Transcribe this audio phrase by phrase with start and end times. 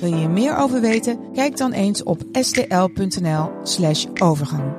[0.00, 1.32] Wil je hier meer over weten?
[1.32, 4.72] Kijk dan eens op stl.nl/slash overgang.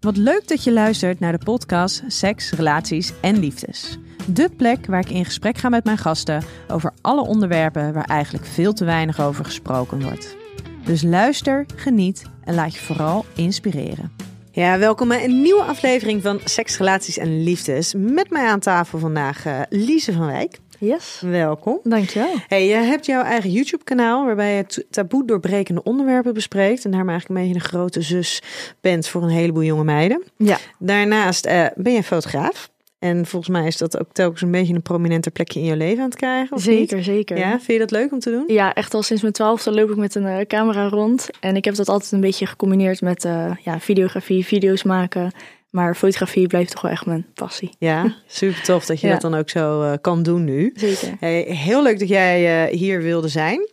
[0.00, 3.98] Wat leuk dat je luistert naar de podcast Seks, Relaties en Liefdes.
[4.26, 8.46] De plek waar ik in gesprek ga met mijn gasten over alle onderwerpen waar eigenlijk
[8.46, 10.36] veel te weinig over gesproken wordt.
[10.84, 14.12] Dus luister, geniet en laat je vooral inspireren.
[14.50, 17.94] Ja, welkom bij een nieuwe aflevering van Seks, Relaties en Liefdes.
[17.96, 20.58] Met mij aan tafel vandaag uh, Lise van Wijk.
[20.78, 21.20] Yes.
[21.20, 21.80] Welkom.
[21.82, 22.34] Dankjewel.
[22.46, 26.84] Hey, je hebt jouw eigen YouTube-kanaal waarbij je taboe doorbrekende onderwerpen bespreekt.
[26.84, 28.42] En daarmee eigenlijk een beetje een grote zus
[28.80, 30.22] bent voor een heleboel jonge meiden.
[30.36, 30.58] Ja.
[30.78, 32.72] Daarnaast uh, ben je fotograaf.
[32.98, 35.98] En volgens mij is dat ook telkens een beetje een prominenter plekje in je leven
[35.98, 36.56] aan het krijgen.
[36.56, 37.04] Of zeker, niet?
[37.04, 37.38] zeker.
[37.38, 38.44] Ja, vind je dat leuk om te doen?
[38.46, 41.28] Ja, echt al sinds mijn twaalfde loop ik met een uh, camera rond.
[41.40, 45.32] En ik heb dat altijd een beetje gecombineerd met uh, ja, videografie, video's maken.
[45.74, 47.70] Maar fotografie blijft toch wel echt mijn passie.
[47.78, 49.12] Ja, super tof dat je Ja.
[49.12, 50.72] dat dan ook zo uh, kan doen nu.
[50.74, 51.16] Zeker.
[51.20, 53.68] Hey, heel leuk dat jij uh, hier wilde zijn.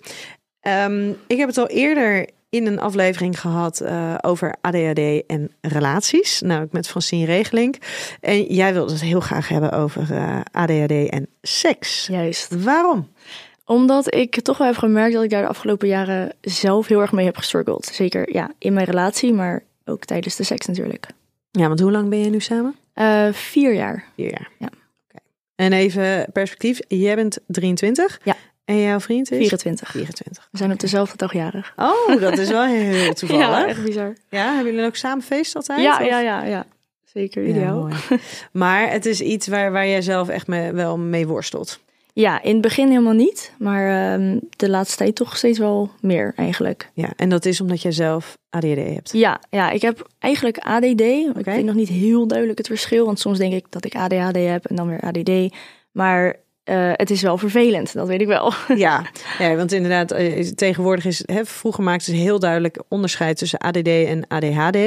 [0.67, 6.41] Um, ik heb het al eerder in een aflevering gehad uh, over ADHD en relaties.
[6.41, 7.81] Nou, met Francine Regeling.
[8.19, 10.07] En jij wilde het heel graag hebben over
[10.51, 12.07] ADHD en seks.
[12.07, 12.63] Juist.
[12.63, 13.09] Waarom?
[13.65, 17.11] Omdat ik toch wel heb gemerkt dat ik daar de afgelopen jaren zelf heel erg
[17.11, 17.85] mee heb gestruggeld.
[17.85, 21.07] Zeker ja, in mijn relatie, maar ook tijdens de seks natuurlijk.
[21.51, 22.75] Ja, want hoe lang ben je nu samen?
[22.95, 24.05] Uh, vier jaar.
[24.15, 24.49] Vier jaar.
[24.59, 24.69] Ja.
[25.07, 25.21] Okay.
[25.55, 26.79] En even perspectief.
[26.87, 28.19] Jij bent 23.
[28.23, 28.35] Ja.
[28.65, 29.37] En jouw vriend is?
[29.37, 29.91] 24.
[29.91, 30.47] 24.
[30.51, 31.73] We zijn op dezelfde dag jarig.
[31.75, 33.45] Oh, dat is wel heel toevallig.
[33.45, 34.13] ja, echt bizar.
[34.29, 35.81] Ja, hebben jullie ook samen feest altijd?
[35.81, 36.05] Ja, of?
[36.05, 36.65] ja, ja, ja.
[37.05, 37.87] Zeker, ideaal.
[37.89, 37.95] Ja,
[38.51, 41.79] maar het is iets waar, waar jij zelf echt mee, wel mee worstelt.
[42.13, 43.53] Ja, in het begin helemaal niet.
[43.59, 46.91] Maar um, de laatste tijd toch steeds wel meer eigenlijk.
[46.93, 49.11] Ja, en dat is omdat jij zelf ADD hebt?
[49.11, 50.85] Ja, ja ik heb eigenlijk ADD.
[50.85, 51.31] Okay.
[51.37, 53.05] Ik weet nog niet heel duidelijk het verschil.
[53.05, 55.55] Want soms denk ik dat ik ADHD heb en dan weer ADD.
[55.91, 56.35] Maar
[56.69, 58.53] uh, het is wel vervelend, dat weet ik wel.
[58.75, 59.05] Ja,
[59.39, 63.87] ja want inderdaad, uh, tegenwoordig is hè, vroeger maakten ze heel duidelijk onderscheid tussen ADD
[63.87, 64.77] en ADHD.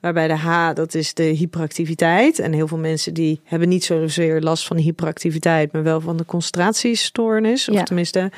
[0.00, 2.38] Waarbij de H, dat is de hyperactiviteit.
[2.38, 6.16] En heel veel mensen die hebben niet zozeer last van de hyperactiviteit, maar wel van
[6.16, 7.68] de concentratiestoornis.
[7.68, 7.82] Of ja.
[7.82, 8.30] tenminste,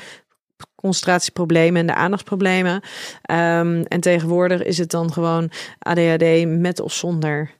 [0.75, 2.73] concentratieproblemen en de aandachtsproblemen.
[2.73, 7.59] Um, en tegenwoordig is het dan gewoon ADHD met of zonder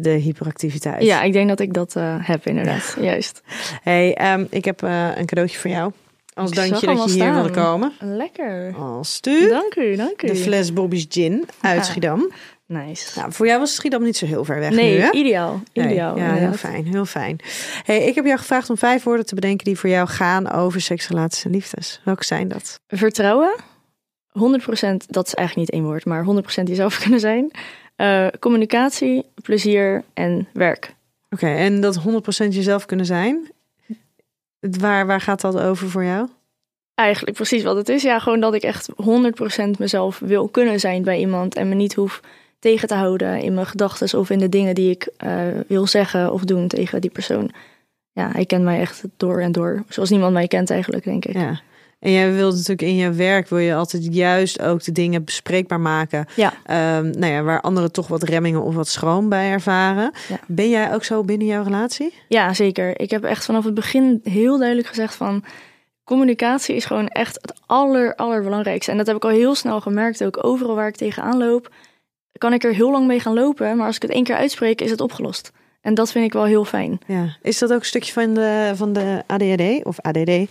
[0.00, 1.02] de hyperactiviteit.
[1.02, 2.94] Ja, ik denk dat ik dat uh, heb inderdaad.
[2.96, 3.02] Ja.
[3.02, 3.42] Juist.
[3.82, 5.92] Hey, um, ik heb uh, een cadeautje voor jou.
[6.34, 7.92] Als dankje dat je hier wilde komen.
[8.00, 8.74] Lekker.
[8.78, 9.48] Als tu.
[9.48, 10.26] Dank u, dank u.
[10.26, 11.82] De fles Bobby's Gin uit Ja.
[11.82, 12.32] Schiedam.
[12.66, 13.18] Nice.
[13.18, 15.10] Nou, voor jou was Schiedam niet zo heel ver weg nee, nu, hè?
[15.10, 15.62] ideaal.
[15.72, 16.14] Ideaal.
[16.14, 17.38] Nee, ja, heel fijn, heel fijn.
[17.82, 20.80] Hey, ik heb jou gevraagd om vijf woorden te bedenken die voor jou gaan over
[20.80, 22.00] seks, relaties en liefdes.
[22.04, 22.80] Welke zijn dat?
[22.86, 23.56] Vertrouwen.
[24.38, 24.40] 100%,
[25.06, 27.50] dat is eigenlijk niet één woord, maar 100% jezelf kunnen zijn.
[28.00, 30.94] Uh, communicatie, plezier en werk.
[31.30, 33.50] Oké, okay, en dat 100% jezelf kunnen zijn.
[34.60, 36.28] Waar, waar gaat dat over voor jou?
[36.94, 38.02] Eigenlijk precies wat het is.
[38.02, 41.94] Ja, gewoon dat ik echt 100% mezelf wil kunnen zijn bij iemand en me niet
[41.94, 42.20] hoef
[42.58, 46.32] tegen te houden in mijn gedachten of in de dingen die ik uh, wil zeggen
[46.32, 47.50] of doen tegen die persoon.
[48.12, 49.84] Ja, hij kent mij echt door en door.
[49.88, 51.34] Zoals niemand mij kent eigenlijk, denk ik.
[51.34, 51.60] Ja.
[51.98, 55.80] En jij wilt natuurlijk in je werk wil je altijd juist ook de dingen bespreekbaar
[55.80, 56.26] maken.
[56.36, 56.52] Ja.
[56.98, 60.12] Um, nou ja, waar anderen toch wat remmingen of wat schroom bij ervaren.
[60.28, 60.38] Ja.
[60.46, 62.14] Ben jij ook zo binnen jouw relatie?
[62.28, 63.00] Ja, zeker.
[63.00, 65.44] Ik heb echt vanaf het begin heel duidelijk gezegd van
[66.04, 68.90] communicatie is gewoon echt het aller allerbelangrijkste.
[68.90, 70.24] En dat heb ik al heel snel gemerkt.
[70.24, 71.72] Ook overal waar ik tegenaan loop,
[72.32, 73.76] kan ik er heel lang mee gaan lopen.
[73.76, 75.52] Maar als ik het één keer uitspreek, is het opgelost.
[75.80, 76.98] En dat vind ik wel heel fijn.
[77.06, 77.36] Ja.
[77.42, 80.50] Is dat ook een stukje van de, van de ADHD of ADD?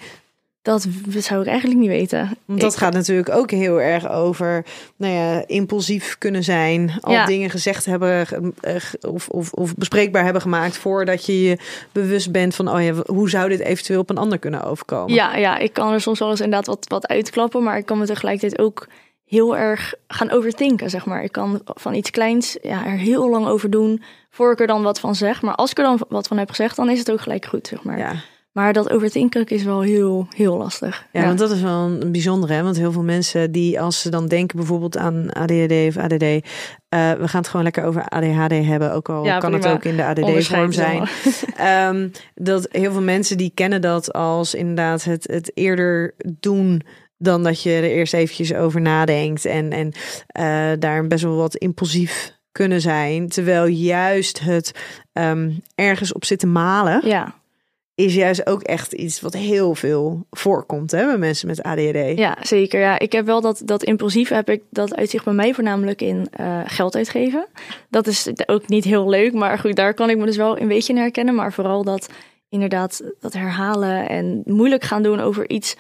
[0.68, 2.38] Dat zou ik eigenlijk niet weten.
[2.46, 2.78] Want dat ik...
[2.78, 4.66] gaat natuurlijk ook heel erg over
[4.96, 6.92] nou ja, impulsief kunnen zijn.
[7.02, 7.26] Al Ja.
[7.26, 8.28] dingen gezegd hebben
[8.62, 11.58] eh, of, of, of bespreekbaar hebben gemaakt voordat je je
[11.92, 15.14] bewust bent van oh ja, hoe zou dit eventueel op een ander kunnen overkomen.
[15.14, 17.98] Ja, ja, ik kan er soms wel eens inderdaad wat, wat uitklappen, maar ik kan
[17.98, 18.88] me tegelijkertijd ook
[19.26, 21.24] heel erg gaan overdenken, zeg maar.
[21.24, 24.84] Ik kan van iets kleins ja, er heel lang over doen, voor ik er dan
[24.84, 25.42] wat van zeg.
[25.42, 27.68] Maar als ik er dan wat van heb gezegd, dan is het ook gelijk goed,
[27.68, 27.98] zeg maar.
[27.98, 28.14] Ja.
[28.58, 31.08] Maar dat overdenken is wel heel, heel lastig.
[31.12, 32.64] Ja, want dat is wel een bijzondere, hè?
[32.64, 36.40] Want heel veel mensen die als ze dan denken bijvoorbeeld aan ADHD of ADD, uh,
[36.90, 39.96] we gaan het gewoon lekker over ADHD hebben, ook al Ja, kan het ook in
[39.96, 41.08] de ADD-vorm zijn.
[41.96, 46.82] um, dat heel veel mensen die kennen dat als inderdaad het, het eerder doen
[47.18, 49.92] dan dat je er eerst eventjes over nadenkt en, en
[50.28, 53.30] eh, daar best wel wat impulsief kunnen zijn.
[53.30, 54.72] Terwijl juist het
[55.14, 57.36] ehm, ergens op zitten malen Ja,
[58.06, 62.18] is juist ook echt iets wat heel veel voorkomt hè, bij mensen met ADHD.
[62.18, 62.80] ja, zeker.
[62.80, 66.28] Ja, ik heb wel dat, dat impulsief heb ik, dat uitzicht bij mij voornamelijk in
[66.32, 67.48] eh, geld uitgeven.
[67.90, 70.68] Dat is ook niet heel leuk, maar goed, daar kan ik me dus wel een
[70.68, 71.36] beetje in herkennen.
[71.36, 72.10] Maar vooral dat
[72.50, 75.76] inderdaad dat herhalen en moeilijk gaan doen over iets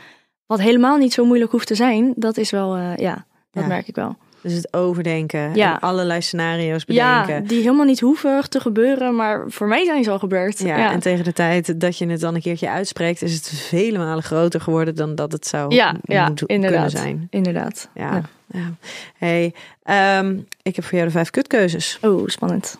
[0.46, 2.14] wat helemaal niet zo moeilijk hoeft te zijn.
[2.16, 3.70] Dat is wel, eh, ja, dat Ja.
[3.70, 4.16] merk ik wel.
[4.48, 5.74] Dus het overdenken Ja.
[5.74, 7.34] en allerlei scenario's bedenken.
[7.34, 10.60] Ja, die helemaal niet hoeven te gebeuren, maar voor mij zijn ze al gebeurd.
[10.60, 10.92] Ja, ja.
[10.92, 14.24] en tegen de tijd dat je het dan een keertje uitspreekt, is het vele malen
[14.24, 16.72] groter geworden dan dat het zou Ja, ja, inderdaad.
[16.72, 17.28] kunnen zijn.
[17.30, 17.90] Inderdaad.
[17.94, 18.14] Ja.
[18.14, 18.22] Ja.
[18.60, 18.72] ja.
[19.18, 19.54] Hey,
[19.84, 21.98] ehm, ik heb voor jou de vijf kutkeuzes.
[22.02, 22.78] Oh, spannend.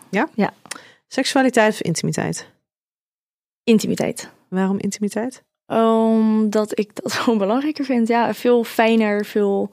[1.08, 2.50] Seksualiteit of intimiteit?
[3.64, 4.30] Intimiteit.
[4.48, 5.44] Waarom intimiteit?
[5.66, 8.08] Omdat ik dat gewoon belangrijker vind.
[8.08, 9.70] Ja, veel fijner, veel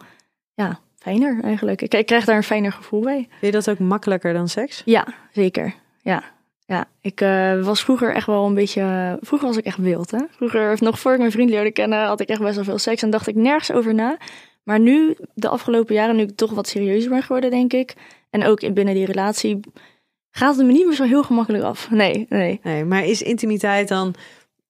[0.54, 1.82] ja, fijner eigenlijk.
[1.82, 3.26] Ik, ik krijg daar een fijner gevoel bij.
[3.28, 4.82] Vind je dat ook makkelijker dan seks?
[4.84, 5.74] Ja, zeker.
[6.02, 6.22] Ja.
[6.66, 9.18] Ja, ik eh, was vroeger echt wel een beetje.
[9.20, 10.10] Vroeger was ik echt wild.
[10.10, 10.18] Hè?
[10.30, 13.02] Vroeger, nog voor ik mijn vriend leerde kennen, had ik echt best wel veel seks
[13.02, 14.16] en dacht ik nergens over na.
[14.62, 17.94] Maar nu, de afgelopen jaren, nu ik toch wat serieuzer ben geworden, denk ik.
[18.30, 19.60] En ook in- binnen die relatie,
[20.30, 21.90] gaat het me niet meer zo heel gemakkelijk af.
[21.90, 22.60] Nee, nee.
[22.62, 24.14] Nee, maar is intimiteit dan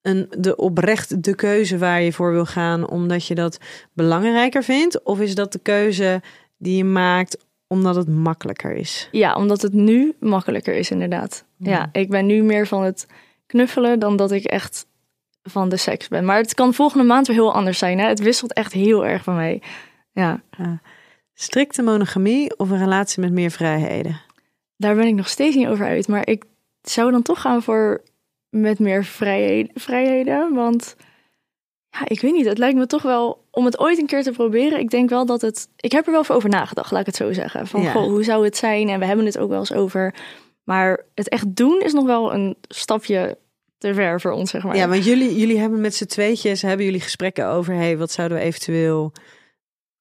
[0.05, 3.57] een, de oprecht de keuze waar je voor wil gaan omdat je dat
[3.93, 5.03] belangrijker vindt?
[5.03, 6.21] Of is dat de keuze
[6.57, 9.09] die je maakt omdat het makkelijker is?
[9.11, 11.45] Ja, omdat het nu makkelijker is, inderdaad.
[11.57, 13.07] Ja, ik ben nu meer van het
[13.45, 14.87] knuffelen dan dat ik echt
[15.43, 16.25] van de seks ben.
[16.25, 17.99] Maar het kan volgende maand weer heel anders zijn.
[17.99, 18.07] Hè?
[18.07, 19.61] Het wisselt echt heel erg van mij.
[20.11, 20.41] Ja,
[21.33, 24.21] Strikte monogamie of een relatie met meer vrijheden?
[24.77, 26.07] daar ben ik nog steeds niet over uit.
[26.07, 26.43] Maar ik
[26.81, 28.01] zou dan toch gaan voor
[28.61, 29.71] met meer vrijheden.
[29.73, 30.95] vrijheden want
[31.89, 32.45] ja, ik weet niet.
[32.45, 34.79] Het lijkt me toch wel om het ooit een keer te proberen.
[34.79, 35.67] Ik denk wel dat het.
[35.75, 37.67] Ik heb er wel over nagedacht, laat ik het zo zeggen.
[37.67, 37.91] Van Ja.
[37.91, 38.89] goh, hoe zou het zijn?
[38.89, 40.13] En we hebben het ook wel eens over.
[40.63, 43.37] Maar het echt doen is nog wel een stapje
[43.77, 44.75] te ver voor ons, zeg maar.
[44.75, 48.37] Ja, want jullie, jullie hebben met z'n tweetjes hebben jullie gesprekken over hey, wat zouden
[48.37, 49.11] we eventueel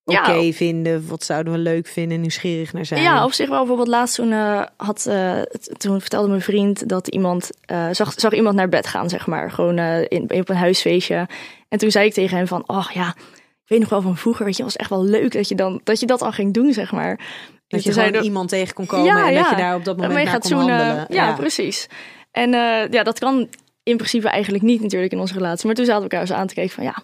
[0.04, 0.52] oké Ja.
[0.52, 1.06] vinden?
[1.08, 3.02] Wat zouden we leuk vinden, nieuwsgierig naar zijn?
[3.02, 3.58] Ja, op zich wel.
[3.58, 5.40] Bijvoorbeeld laatst toen, eh, had, eh,
[5.76, 9.50] toen vertelde mijn vriend dat iemand eh, zag, zag iemand naar bed gaan, zeg maar.
[9.50, 9.78] Gewoon
[10.08, 11.28] in, op een huisfeestje.
[11.68, 13.08] En toen zei ik tegen hem van, oh ja,
[13.64, 15.80] ik weet nog wel van vroeger, weet je, was echt wel leuk dat je, dan,
[15.84, 17.20] dat je dat al ging doen, zeg maar.
[17.68, 19.50] dat je gewoon de- iemand tegen kon komen Ja, en dat ja.
[19.50, 20.76] je daar op dat moment mee naar gaat kon zoenen.
[20.86, 21.06] handelen.
[21.08, 21.86] Ja, precies.
[22.30, 22.50] En
[22.90, 23.48] ja, dat kan
[23.82, 25.66] in principe eigenlijk niet natuurlijk in onze relatie.
[25.66, 26.94] Maar toen zaten we elkaar zo aan te kijken van ja,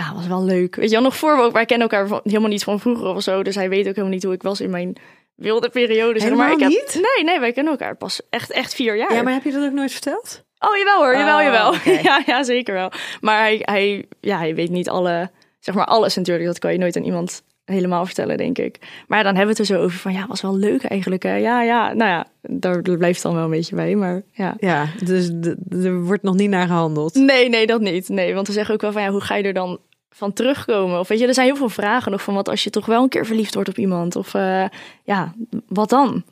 [0.00, 0.74] ja, was wel leuk.
[0.76, 3.06] Weet je wel, nog voor we ook, wij kennen elkaar van, helemaal niet van vroeger
[3.14, 3.42] of zo.
[3.42, 4.96] Dus hij weet ook helemaal niet hoe ik was in mijn
[5.34, 6.20] wilde periode.
[6.20, 6.94] Zeg maar ik heb, niet?
[6.94, 9.14] Nee, nee, wij kennen elkaar pas echt, echt vier jaar.
[9.14, 10.44] Ja, maar heb je dat ook nooit verteld?
[10.58, 11.72] Oh, jawel hoor, jawel, Oh, jawel.
[11.72, 11.90] oké.
[12.08, 12.92] Ja, ja, zeker wel.
[13.20, 16.46] Maar hij, hij, ja, hij weet niet alle, zeg maar alles natuurlijk.
[16.46, 18.78] Dat kan je nooit aan iemand helemaal vertellen, denk ik.
[19.08, 21.22] Maar dan hebben we het er zo over van, ja, was wel leuk eigenlijk.
[21.22, 21.36] Hè?
[21.36, 24.54] Ja, ja, nou ja, daar blijft dan wel een beetje bij, maar ja.
[24.58, 25.30] Ja, dus
[25.70, 27.14] er wordt nog niet naar gehandeld.
[27.14, 28.08] Nee, nee, dat niet.
[28.08, 29.78] Nee, want we zeggen ook wel van, ja, hoe ga je er dan
[30.10, 30.98] van terugkomen?
[30.98, 33.02] Of weet je, er zijn heel veel vragen nog van, wat als je toch wel
[33.02, 34.16] een keer verliefd wordt op iemand?
[34.16, 34.64] Of eh,
[35.04, 35.34] ja,
[35.68, 36.24] wat dan?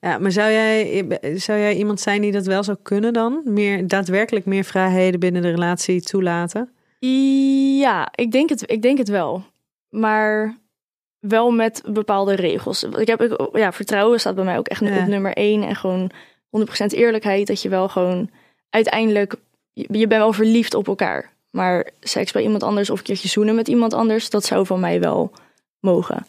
[0.00, 1.04] Ja, maar zou jij,
[1.34, 3.40] zou jij iemand zijn die dat wel zou kunnen dan?
[3.44, 6.70] Meer, daadwerkelijk meer vrijheden binnen de relatie toelaten?
[7.78, 9.44] Ja, ik denk het, ik denk het wel.
[9.88, 10.56] Maar
[11.18, 12.82] wel met bepaalde regels.
[12.82, 15.00] Ik heb, ja, vertrouwen staat bij mij ook echt Ja.
[15.00, 15.62] op nummer één.
[15.62, 16.10] En gewoon
[16.50, 17.46] 100% eerlijkheid.
[17.46, 18.30] Dat je wel gewoon
[18.70, 19.34] uiteindelijk...
[19.72, 21.32] Je, je bent wel verliefd op elkaar.
[21.56, 24.30] Maar seks bij iemand anders of een keertje zoenen met iemand anders...
[24.30, 25.32] dat zou van mij wel
[25.80, 26.26] mogen.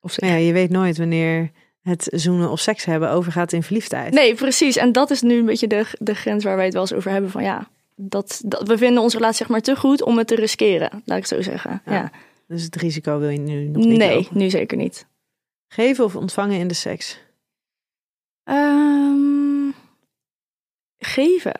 [0.00, 1.50] Of Maar ja, je weet nooit wanneer
[1.82, 4.12] het zoenen of seks hebben overgaat in verliefdheid.
[4.12, 4.76] Nee, precies.
[4.76, 7.10] En dat is nu een beetje de, de grens waar wij het wel eens over
[7.10, 7.30] hebben.
[7.30, 10.34] Van ja, dat, dat, we vinden onze relatie zeg maar te goed om het te
[10.34, 11.02] riskeren.
[11.04, 11.82] Laat ik zo zeggen.
[11.84, 11.92] Ja.
[11.92, 12.10] Ja.
[12.48, 14.38] Dus het risico wil je nu nog niet Nee, lopen.
[14.38, 15.06] nu zeker niet.
[15.68, 17.18] Geven of ontvangen in de seks?
[18.44, 19.70] Ehm,
[20.98, 21.54] geven,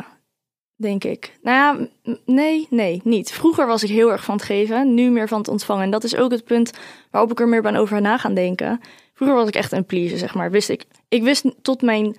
[0.82, 1.38] denk ik.
[1.42, 1.88] Nou ja,
[2.26, 3.30] nee, nee, niet.
[3.32, 5.84] Vroeger was ik heel erg van het geven, nu meer van het ontvangen.
[5.84, 6.70] En dat is ook het punt
[7.10, 8.80] waarop ik er meer ben over na gaan denken.
[9.14, 10.50] Vroeger was ik echt een pleaser, zeg maar.
[10.50, 12.16] Wist ik, ik wist tot mijn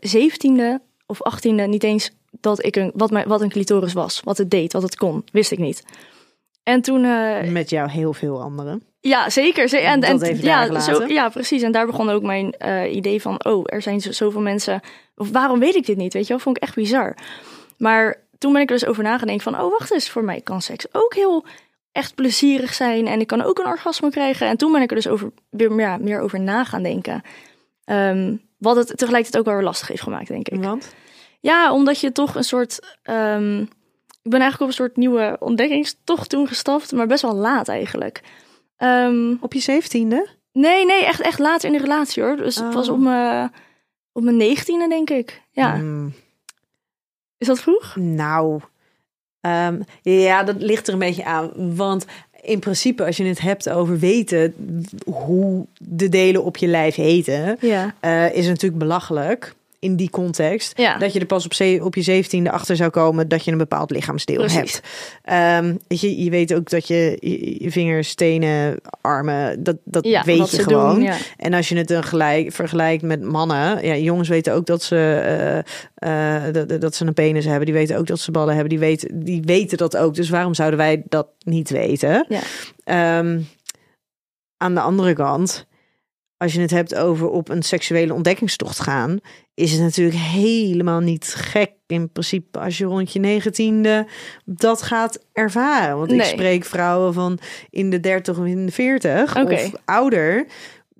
[0.00, 4.20] zeventiende of achttiende niet eens dat ik een, wat, mijn, wat een clitoris was.
[4.24, 5.24] Wat het deed, wat het kon.
[5.32, 5.84] Wist ik niet.
[6.62, 7.04] En toen...
[7.04, 8.82] eh, Met jou heel veel anderen.
[9.10, 9.68] Ja, zeker.
[9.68, 11.62] Ze- En, en, ja, zo, ja, precies.
[11.62, 13.44] En daar begon ook mijn eh, idee van...
[13.44, 14.80] oh, er zijn zo- zoveel mensen...
[15.16, 16.38] of waarom weet ik dit niet, weet je wel?
[16.38, 17.14] Vond ik echt bizar.
[17.78, 19.60] Maar toen ben ik er dus over nagedacht van...
[19.60, 21.44] oh, wacht eens, voor mij kan seks ook heel
[21.92, 23.06] echt plezierig zijn...
[23.06, 24.46] en ik kan ook een orgasme krijgen.
[24.46, 27.22] En toen ben ik er dus over, weer meer, meer over na gaan denken.
[27.84, 30.62] Ehm, wat het tegelijkertijd ook wel weer lastig heeft gemaakt, denk ik.
[30.62, 30.94] Want?
[31.40, 32.96] Ja, omdat je toch een soort.
[33.02, 33.60] ehm,
[34.22, 38.20] ik ben eigenlijk op een soort nieuwe ontdekkingstocht toen gestapt, maar best wel laat eigenlijk.
[38.82, 40.26] Ehm, Op je zeventiende?
[40.52, 42.36] nee, nee, echt, echt laat in de relatie hoor.
[42.36, 42.94] Dus het was Oh.
[42.94, 43.52] op mijn,
[44.12, 45.42] op mijn negentiende, denk ik.
[45.50, 46.14] Ja, Mm,
[47.38, 47.96] is dat vroeg?
[47.96, 48.60] nou,
[49.40, 51.74] ehm, ja, dat ligt er een beetje aan.
[51.76, 52.06] Want
[52.42, 54.54] in principe, als je het hebt over weten
[55.04, 57.94] hoe de delen op je lijf heten, Ja.
[58.00, 60.78] eh, is het natuurlijk belachelijk in die context.
[60.78, 60.98] Ja.
[60.98, 63.90] Dat je er pas op, op je zeventiende achter zou komen dat je een bepaald
[63.90, 64.80] lichaamsdeel Precies.
[65.22, 65.78] hebt.
[65.88, 70.24] Weet je, je weet ook dat je je, je vingers, tenen, armen, dat, dat Ja,
[70.24, 70.94] weet je gewoon.
[70.94, 71.16] doen, ja.
[71.36, 74.96] En als je het dan gelijk vergelijkt met mannen, ja, jongens weten ook dat ze,
[75.96, 77.64] eh, eh, dat, dat ze een penis hebben.
[77.64, 78.70] Die weten ook dat ze ballen hebben.
[78.70, 80.14] Die weten, die weten dat ook.
[80.14, 82.26] Dus waarom zouden wij dat niet weten?
[82.28, 82.40] Ja.
[82.84, 83.40] Ehm,
[84.56, 85.66] aan de andere kant,
[86.42, 89.18] als je het hebt over op een seksuele ontdekkingstocht gaan,
[89.54, 94.06] is het natuurlijk helemaal niet gek in principe als je rond je negentiende
[94.44, 95.98] dat gaat ervaren.
[95.98, 97.38] Want ik spreek vrouwen van
[97.70, 99.54] in de 30 of in de 40 Oké.
[99.54, 100.46] of ouder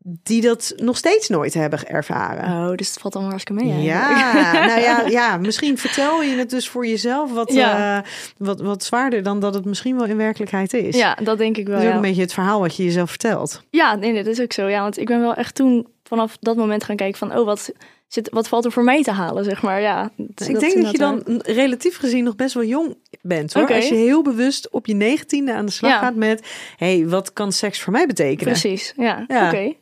[0.05, 2.45] die dat nog steeds nooit hebben ervaren.
[2.69, 3.83] Oh, dus het valt dan hartstikke mee.
[3.83, 4.67] Ja, eigenlijk.
[4.71, 7.97] nou ja, ja, misschien vertel je het dus voor jezelf wat, Ja.
[7.99, 8.05] eh,
[8.37, 10.97] wat, wat zwaarder dan dat het misschien wel in werkelijkheid is.
[10.97, 11.75] ja, dat denk ik wel.
[11.75, 12.01] Dat is ook ja.
[12.01, 13.63] een beetje het verhaal wat je jezelf vertelt.
[13.71, 14.67] Ja, nee, dat is ook zo.
[14.69, 17.73] Ja, want ik ben wel echt toen vanaf dat moment gaan kijken van, oh, wat,
[18.09, 19.81] zit, wat valt er voor mij te halen, zeg maar.
[19.81, 23.53] Ja, ik denk dat je dan relatief gezien nog best wel jong bent.
[23.53, 23.75] Hoor.
[23.75, 25.99] Als je heel bewust op je negentiende aan de slag Ja.
[25.99, 26.47] gaat met...
[26.77, 28.53] hey, wat kan seks voor mij betekenen?
[28.53, 29.25] Precies, ja.
[29.29, 29.47] Ja.
[29.47, 29.73] Oké.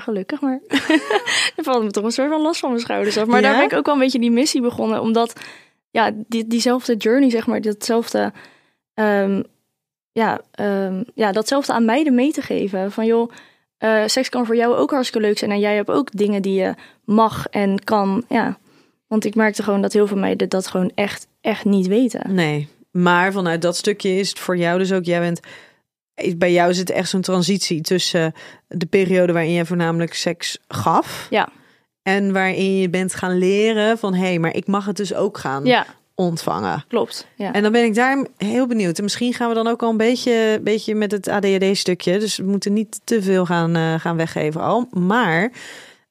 [0.00, 0.60] Gelukkig, maar
[1.56, 3.26] er valt me toch een soort van last van mijn schouders af.
[3.26, 5.40] Maar daar ben ik ook wel een beetje die missie begonnen, omdat
[5.90, 8.32] ja, die, diezelfde journey, zeg maar, datzelfde,
[8.94, 9.42] ehm,
[10.12, 12.92] ja, ehm, ja, datzelfde aan meiden mee te geven.
[12.92, 13.30] Van joh,
[13.78, 16.60] eh, seks kan voor jou ook hartstikke leuk zijn en jij hebt ook dingen die
[16.60, 18.58] je mag en kan, ja.
[19.06, 22.34] Want ik merkte gewoon dat heel veel meiden dat gewoon echt, echt niet weten.
[22.34, 25.04] Nee, maar vanuit dat stukje is het voor jou dus ook...
[25.04, 25.40] Jij bent,
[26.36, 28.34] bij jou zit echt zo'n transitie tussen
[28.68, 31.26] de periode waarin je voornamelijk seks gaf...
[31.30, 31.48] Ja,
[32.02, 34.14] en waarin je bent gaan leren van...
[34.14, 36.84] hé, hey, maar ik mag het dus ook gaan ja ontvangen.
[36.88, 37.26] klopt.
[37.36, 37.52] Ja.
[37.52, 38.96] En dan ben ik daar heel benieuwd.
[38.96, 42.18] En misschien gaan we dan ook al een beetje, beetje met het ADHD-stukje.
[42.18, 44.88] Dus we moeten niet te veel gaan, eh, gaan weggeven al.
[44.90, 45.52] Maar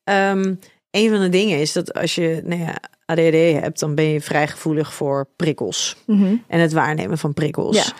[0.03, 0.53] ehm,
[0.91, 2.75] een van de dingen is dat als je nou ja,
[3.05, 3.79] ADHD hebt...
[3.79, 5.95] dan ben je vrij gevoelig voor prikkels.
[6.05, 6.35] Mhm.
[6.47, 7.85] En het waarnemen van prikkels.
[7.85, 7.93] Ja.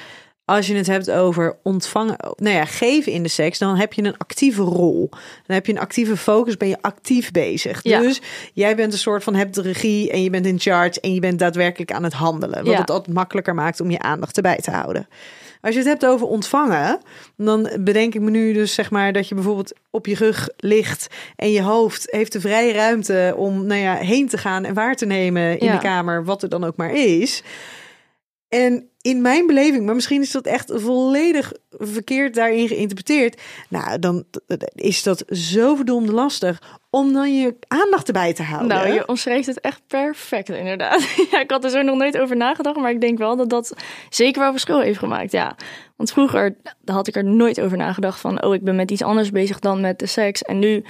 [0.55, 4.03] Als je het hebt over ontvangen, nou ja, geven in de seks, dan heb je
[4.03, 5.09] een actieve rol.
[5.47, 7.83] Dan heb je een actieve focus, ben je actief bezig.
[7.83, 7.99] Ja.
[7.99, 8.21] Dus
[8.53, 11.19] jij bent een soort van hebt de regie en je bent in charge en je
[11.19, 12.63] bent daadwerkelijk aan het handelen.
[12.63, 12.79] Wat Ja.
[12.79, 15.07] het altijd makkelijker maakt om je aandacht erbij te houden.
[15.61, 16.99] Als je het hebt over ontvangen,
[17.37, 21.07] dan bedenk ik me nu dus zeg maar dat je bijvoorbeeld op je rug ligt
[21.35, 24.95] en je hoofd heeft de vrije ruimte om nou ja, heen te gaan en waar
[24.95, 25.73] te nemen in Ja.
[25.73, 27.43] de kamer, wat er dan ook maar is.
[28.51, 33.41] En in mijn beleving, maar misschien is dat echt volledig verkeerd daarin geïnterpreteerd.
[33.69, 34.23] Nou, dan
[34.75, 38.67] is dat zo verdomd lastig om dan je aandacht erbij te houden.
[38.67, 41.01] Nou, je omschrijft het echt perfect, inderdaad.
[41.31, 43.73] ja, ik had er zo nog nooit over nagedacht, maar ik denk wel dat dat
[44.09, 45.31] zeker wel verschil heeft gemaakt.
[45.31, 45.55] Ja,
[45.95, 46.55] want vroeger
[46.85, 49.81] had ik er nooit over nagedacht van, oh, ik ben met iets anders bezig dan
[49.81, 50.41] met de seks.
[50.41, 50.83] En nu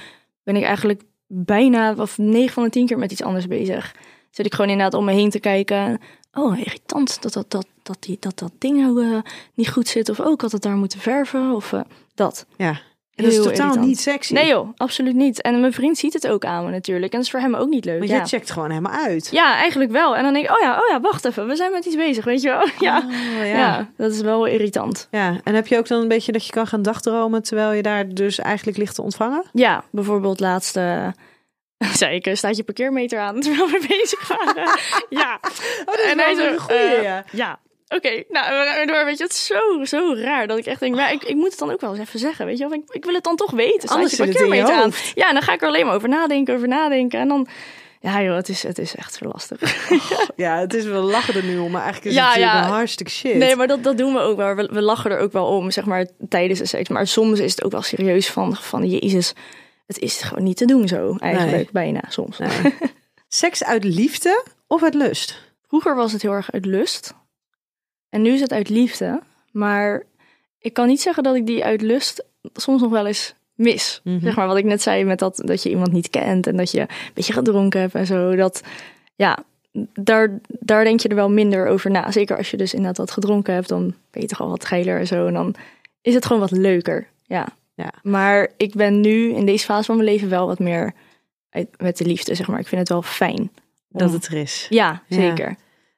[0.43, 3.95] ben ik eigenlijk bijna, of 9 van de 10 keer met iets anders bezig.
[4.31, 5.99] Zit ik gewoon inderdaad om me heen te kijken.
[6.33, 9.17] Oh, irritant dat dat, dat, dat, die, dat, dat ding nou eh,
[9.53, 10.09] niet goed zit.
[10.09, 11.51] Of ook had het daar moeten verven.
[11.51, 11.81] Of eh,
[12.15, 12.45] dat.
[12.57, 12.79] Ja.
[13.15, 13.87] En dat is Heel totaal irritant.
[13.87, 14.33] niet sexy.
[14.33, 15.41] Nee joh, absoluut niet.
[15.41, 17.11] En mijn vriend ziet het ook aan me natuurlijk.
[17.11, 17.97] En dat is voor hem ook niet leuk.
[17.97, 18.15] Want ja.
[18.17, 19.27] jij checkt gewoon helemaal uit.
[19.31, 20.15] Ja, eigenlijk wel.
[20.15, 22.25] En dan denk ik, oh ja, oh ja, wacht even, we zijn met iets bezig,
[22.25, 22.67] weet je wel.
[22.87, 23.45] Ja, Oh, ja.
[23.45, 23.89] ja.
[23.97, 25.07] dat is wel irritant.
[25.11, 25.39] ja.
[25.43, 28.09] En heb je ook dan een beetje dat je kan gaan dagdromen terwijl je daar
[28.13, 29.43] dus eigenlijk ligt te ontvangen?
[29.53, 31.13] Ja, bijvoorbeeld laatste
[32.01, 34.79] zei ik, eh, staat je parkeermeter aan terwijl we bezig waren.
[35.21, 35.39] ja.
[35.85, 37.25] Oh, is wel zo, een goeie, eh, ja.
[37.31, 37.59] Ja.
[37.87, 41.13] Oké, nou, waardoor weet je, het is zo, zo raar dat ik echt denk, maar
[41.13, 42.77] ik, ik moet het dan ook wel eens even zeggen, weet je wel.
[42.77, 44.91] Ik, ik wil het dan toch weten, staat Anders je parkeermeter aan.
[45.15, 47.19] Ja, en dan ga ik er alleen maar over nadenken, over nadenken.
[47.19, 47.47] En dan,
[47.99, 49.89] ja joh, het is, het is echt zo lastig.
[50.35, 52.67] Ja, het is wel lachen er nu om, maar eigenlijk is Ja, het natuurlijk ja.
[52.67, 53.35] een hartstikke shit.
[53.35, 54.55] Nee, maar dat, dat doen we ook wel.
[54.55, 56.89] We, we lachen er ook wel om, zeg maar, tijdens de seks.
[56.89, 59.33] Maar soms is het ook wel serieus van, van Jezus,
[59.93, 61.69] het is gewoon niet te doen zo, eigenlijk, Nee.
[61.71, 62.37] bijna, soms.
[62.37, 62.49] Nee.
[63.27, 65.53] Seks uit liefde of uit lust?
[65.67, 67.13] Vroeger was het heel erg uit lust.
[68.09, 69.21] En nu is het uit liefde.
[69.51, 70.03] Maar
[70.59, 74.01] ik kan niet zeggen dat ik die uit lust soms nog wel eens mis.
[74.03, 74.19] Mhm.
[74.19, 76.71] Zeg maar wat ik net zei met dat, dat je iemand niet kent en dat
[76.71, 78.35] je een beetje gedronken hebt en zo.
[78.35, 78.61] Dat,
[79.15, 79.43] ja,
[79.93, 82.11] daar, daar denk je er wel minder over na.
[82.11, 84.99] Zeker als je dus inderdaad wat gedronken hebt, dan ben je toch al wat geiler
[84.99, 85.27] en zo.
[85.27, 85.55] En dan
[86.01, 87.07] is het gewoon wat leuker.
[87.25, 87.47] Ja.
[87.73, 87.93] Ja.
[88.01, 90.93] Maar ik ben nu in deze fase van mijn leven wel wat meer
[91.77, 92.59] met de liefde, zeg maar.
[92.59, 93.51] Ik vind het wel fijn.
[93.89, 94.67] Dat om- het er is.
[94.69, 95.15] Ja, Ja.
[95.15, 95.55] zeker.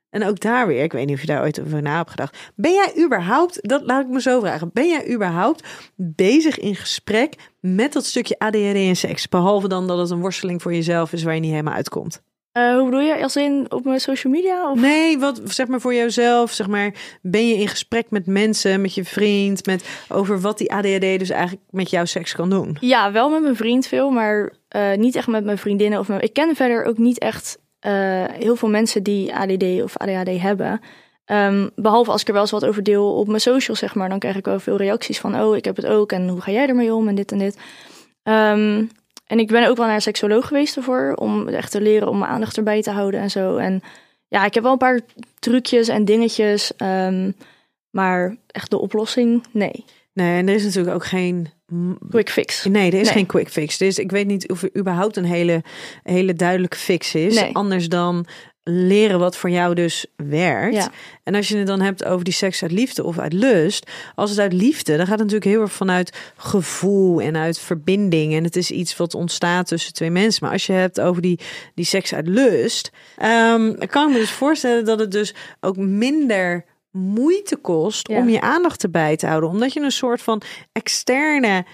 [0.09, 2.51] En ook daar weer, ik weet niet of je daar ooit over na hebt gedacht.
[2.55, 7.35] Ben jij überhaupt, dat laat ik me zo vragen, ben jij überhaupt bezig in gesprek
[7.59, 9.27] met dat stukje ADHD en seks?
[9.29, 12.23] Behalve dan dat het een worsteling voor jezelf is waar je niet helemaal uitkomt.
[12.57, 13.23] Uh, hoe bedoel je?
[13.23, 14.71] Als in op mijn social media?
[14.71, 14.79] Of?
[14.79, 18.95] Nee, wat zeg maar voor jouzelf, zeg maar, ben je in gesprek met mensen, met
[18.95, 22.77] je vriend, met over wat die ADHD dus eigenlijk met jouw seks kan doen?
[22.79, 26.21] Ja, wel met mijn vriend veel, maar uh, niet echt met mijn vriendinnen of mijn,
[26.21, 27.57] ik ken verder ook niet echt
[27.87, 30.81] uh, heel veel mensen die ADD of ADHD hebben.
[31.25, 34.09] Um, behalve als ik er wel eens wat over deel op mijn socials, zeg maar,
[34.09, 36.51] dan krijg ik wel veel reacties van, oh, ik heb het ook en hoe ga
[36.51, 37.57] jij ermee om en dit en dit.
[38.23, 38.89] Um,
[39.33, 42.17] en ik ben ook wel naar een seksoloog geweest ervoor, om echt te leren om
[42.17, 43.57] mijn aandacht erbij te houden en zo.
[43.57, 43.81] En
[44.27, 44.99] ja, ik heb wel een paar
[45.39, 47.35] trucjes en dingetjes, um,
[47.89, 49.85] maar echt de oplossing, nee.
[50.13, 51.49] Nee, en er is natuurlijk ook geen
[52.09, 52.65] quick fix.
[52.65, 53.77] Nee, er is geen quick fix.
[53.77, 55.63] Dus ik weet niet of er überhaupt een hele,
[56.03, 57.35] hele duidelijke fix is.
[57.35, 57.55] Nee.
[57.55, 58.25] Anders dan
[58.63, 60.75] leren wat voor jou dus werkt.
[60.75, 60.91] Ja.
[61.23, 64.29] En als je het dan hebt over die seks uit liefde of uit lust, als
[64.29, 68.33] het uit liefde, dan gaat het natuurlijk heel erg vanuit gevoel en uit verbinding.
[68.33, 70.43] En het is iets wat ontstaat tussen twee mensen.
[70.43, 71.39] Maar als je hebt over die,
[71.75, 72.91] die seks uit lust,
[73.23, 78.41] um, kan ik me dus voorstellen dat het dus ook minder moeite kost om je
[78.41, 79.49] aandacht erbij te houden.
[79.49, 80.41] Omdat je een soort van
[80.71, 81.65] externe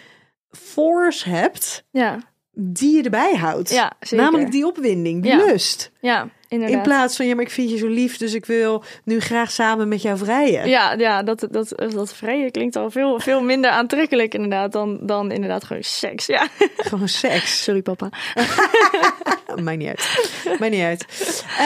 [0.51, 1.83] force hebt.
[1.91, 2.19] Ja.
[2.61, 3.69] Die je erbij houdt.
[3.69, 4.25] Ja, zeker.
[4.25, 5.91] Namelijk die opwinding, die lust.
[5.99, 6.77] Ja, inderdaad.
[6.77, 9.51] In plaats van, ja, maar ik vind je zo lief, dus ik wil nu graag
[9.51, 10.69] samen met jou vrijen.
[10.69, 15.31] Ja, ja dat, dat, dat vrijen klinkt al veel, veel minder aantrekkelijk inderdaad dan, dan
[15.31, 16.25] inderdaad gewoon seks.
[16.25, 16.47] Ja.
[16.77, 17.57] Gewoon seks.
[17.63, 18.09] Sorry papa.
[19.63, 20.69] Maakt niet uit.
[20.71, 21.05] Niet uit.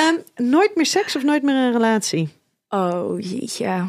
[0.10, 2.30] Um, nooit meer seks of nooit meer een relatie?
[2.70, 3.88] Oh jeetje.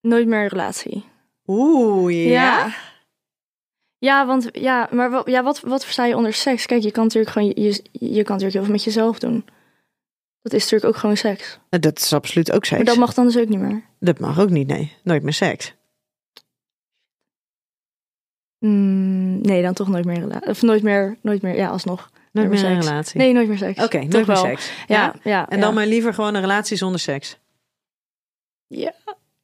[0.00, 1.04] Nooit meer een relatie.
[1.46, 2.30] Oeh, ja.
[2.32, 2.74] ja.
[4.02, 6.66] Ja, want ja, maar wat, ja, wat, wat versta je onder seks?
[6.66, 9.44] Kijk, je kan natuurlijk gewoon je, je kan natuurlijk heel veel met jezelf doen.
[10.40, 11.58] Dat is natuurlijk ook gewoon seks.
[11.68, 12.76] Dat is absoluut ook seks.
[12.76, 13.82] Maar dat mag dan dus ook niet meer.
[14.00, 14.92] Dat mag ook niet, nee.
[15.02, 15.74] Nooit meer seks.
[18.58, 20.48] Mm, nee, dan toch nooit meer relatie.
[20.48, 22.10] Of nooit meer, nooit meer, ja, alsnog.
[22.32, 23.18] Nooit, meer, een relatie.
[23.18, 23.84] Nee, nooit meer seks.
[23.84, 24.72] Oké, nooit meer seks.
[24.86, 25.48] Ja, ja.
[25.48, 27.38] en dan maar liever gewoon een relatie zonder seks.
[28.66, 28.94] Ja,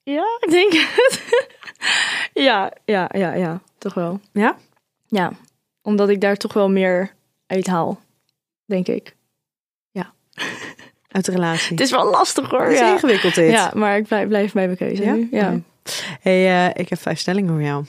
[0.03, 1.47] ja, ik denk het.
[2.49, 4.21] ja, ja, ja, ja, toch wel.
[4.33, 4.57] Ja?
[5.07, 5.33] Ja,
[5.83, 7.15] omdat ik daar toch wel meer
[7.47, 8.01] uit haal,
[8.65, 9.17] denk ik.
[9.91, 10.13] Ja.
[11.09, 11.71] Uit de relatie.
[11.71, 12.63] Het is wel lastig hoor.
[12.63, 12.93] Het is ja.
[12.93, 13.51] ingewikkeld dit.
[13.51, 15.15] Ja, maar ik blijf, blijf bij mijn keuze ja?
[15.15, 15.29] nu.
[15.31, 15.61] Ja.
[16.21, 17.85] Hey, uh, ik heb vijf stellingen voor jou.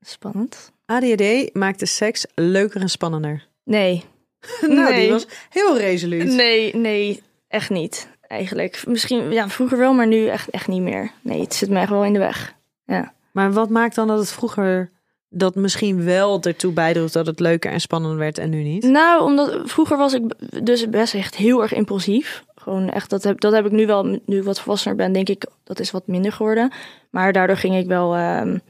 [0.00, 0.72] Spannend.
[0.86, 3.46] ADHD maakt de seks leuker en spannender.
[3.64, 4.04] Nee.
[4.60, 5.00] nou, nee.
[5.00, 6.24] die was heel resoluut.
[6.24, 8.08] Nee, nee, echt niet.
[8.20, 8.82] Eigenlijk.
[8.86, 11.12] Misschien, ja, vroeger wel, maar nu echt, echt niet meer.
[11.22, 12.54] Nee, het zit me echt wel in de weg.
[12.84, 13.12] Ja.
[13.32, 14.90] Maar wat maakt dan dat het vroeger
[15.28, 18.82] dat misschien wel ertoe bijdroeg dat het leuker en spannender werd en nu niet?
[18.82, 20.22] Nou, omdat vroeger was ik
[20.64, 22.44] dus best echt heel erg impulsief.
[22.54, 25.28] Gewoon echt, dat heb, dat heb ik nu wel, nu ik wat volwassener ben, denk
[25.28, 26.72] ik, dat is wat minder geworden.
[27.10, 28.60] Maar daardoor ging ik wel um,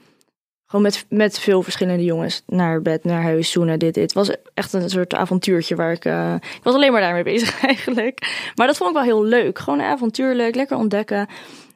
[0.66, 4.02] gewoon met, met veel verschillende jongens naar bed, naar huis, zoenen, dit, dit.
[4.02, 7.64] Het was echt een soort avontuurtje waar ik, uh, ik was alleen maar daarmee bezig
[7.64, 8.50] eigenlijk.
[8.54, 9.58] Maar dat vond ik wel heel leuk.
[9.58, 11.28] Gewoon avontuurlijk, lekker ontdekken.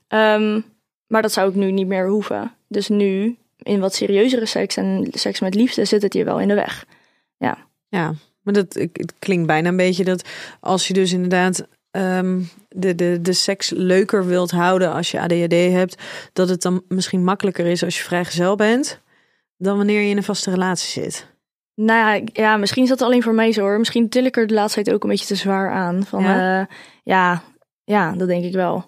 [0.09, 0.65] Um,
[1.07, 2.53] maar dat zou ik nu niet meer hoeven.
[2.69, 6.49] Dus nu, in wat serieuzere seks en seks met liefde, zit het hier wel in
[6.49, 6.85] de weg.
[7.37, 7.59] Ja.
[7.89, 10.29] Ja, maar dat het klinkt bijna een beetje dat
[10.61, 15.53] als je dus inderdaad um, de, de, de seks leuker wilt houden als je ADHD
[15.53, 19.01] hebt, dat het dan misschien makkelijker is als je vrijgezel bent,
[19.57, 21.35] dan wanneer je in een vaste relatie zit.
[21.75, 23.79] Nou ja, ja, misschien is dat alleen voor mij zo hoor.
[23.79, 26.05] Misschien til ik er de laatste tijd ook een beetje te zwaar aan.
[26.05, 26.67] Van ja, uh,
[27.03, 27.43] ja,
[27.85, 28.85] ja, dat denk ik wel.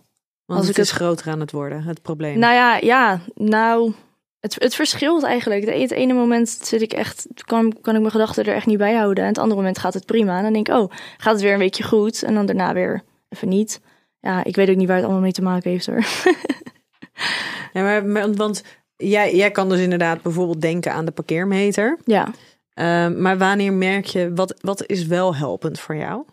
[0.49, 1.01] Want als het ik is het...
[1.01, 2.39] groter aan het worden, het probleem.
[2.39, 3.93] Nou ja, ja, nou,
[4.41, 5.65] het, het verschilt eigenlijk.
[5.65, 8.95] Het ene moment zit ik echt, kan, kan ik mijn gedachten er echt niet bij
[8.95, 9.23] houden.
[9.23, 10.37] En het andere moment gaat het prima.
[10.37, 12.23] En dan denk ik, oh, gaat het weer een weekje goed.
[12.23, 13.81] En dan daarna weer even niet.
[14.21, 16.05] Ja, ik weet ook niet waar het allemaal mee te maken heeft hoor.
[17.73, 18.63] ja, maar, want
[18.97, 21.99] jij, jij kan dus inderdaad bijvoorbeeld denken aan de parkeermeter.
[22.05, 22.29] Ja.
[22.75, 26.25] Uh, maar wanneer merk je, wat, wat is wel helpend voor jou?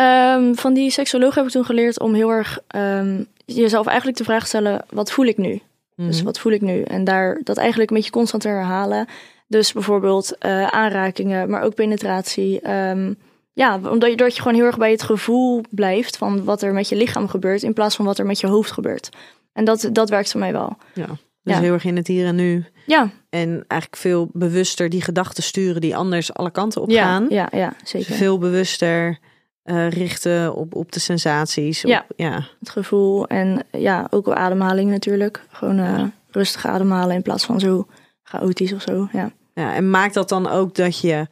[0.00, 4.24] Um, van die seksoloog heb ik toen geleerd om heel erg um, jezelf eigenlijk de
[4.24, 5.60] vraag stellen: wat voel ik nu?
[5.94, 6.06] -hmm.
[6.06, 6.82] Dus wat voel ik nu?
[6.82, 9.06] En daar dat eigenlijk een beetje constant te herhalen.
[9.46, 12.70] Dus bijvoorbeeld uh, aanrakingen, maar ook penetratie.
[12.70, 13.16] Um,
[13.52, 16.72] ja, omdat je, doordat je gewoon heel erg bij het gevoel blijft van wat er
[16.72, 19.08] met je lichaam gebeurt, in plaats van wat er met je hoofd gebeurt.
[19.52, 20.76] En dat, dat werkt voor mij wel.
[20.94, 21.06] Ja,
[21.42, 21.60] dus ja.
[21.60, 22.64] heel erg in het hier en nu.
[22.86, 23.10] Ja.
[23.30, 27.26] En eigenlijk veel bewuster die gedachten sturen die anders alle kanten op gaan.
[27.28, 28.14] Ja, ja, ja zeker.
[28.14, 29.18] Veel bewuster
[29.64, 31.84] uh, richten op, op de sensaties.
[31.84, 33.26] Op, ja, ja, het gevoel.
[33.26, 35.44] En ja, ook wel ademhaling natuurlijk.
[35.50, 37.86] Gewoon uh, rustig ademhalen in plaats van zo
[38.22, 39.08] chaotisch of zo.
[39.12, 39.32] Ja.
[39.54, 41.26] ja, en maakt dat dan ook dat je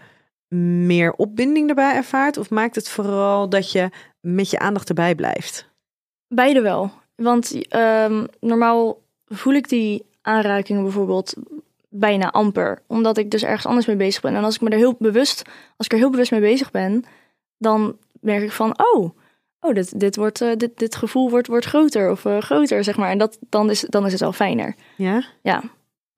[0.84, 2.36] meer opbinding erbij ervaart?
[2.36, 3.88] Of maakt het vooral dat je
[4.20, 5.68] met je aandacht erbij blijft?
[6.28, 6.90] Beide wel.
[7.14, 11.34] Want ehm, normaal voel ik die aanrakingen bijvoorbeeld
[11.88, 12.82] bijna amper.
[12.86, 14.34] Omdat ik dus ergens anders mee bezig ben.
[14.34, 15.42] En als ik me er heel bewust,
[15.76, 17.04] als ik er heel bewust mee bezig ben,
[17.58, 19.10] dan merk ik van, oh,
[19.60, 22.96] oh dit, dit, wordt, eh, dit, dit gevoel wordt, wordt groter of eh, groter, zeg
[22.96, 23.10] maar.
[23.10, 24.74] En dat, dan, is, dan is het wel fijner.
[24.96, 25.24] Ja?
[25.42, 25.62] Ja.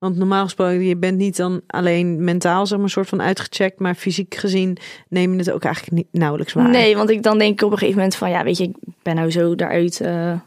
[0.03, 3.95] Want normaal gesproken, je bent niet dan alleen mentaal zeg maar, soort van uitgecheckt, maar
[3.95, 4.77] fysiek gezien
[5.09, 6.69] neem je het ook eigenlijk niet, nauwelijks waar.
[6.69, 8.75] Nee, want ik dan denk ik op een gegeven moment van, ja, weet je, ik
[9.01, 10.39] ben nou zo daaruit, eh,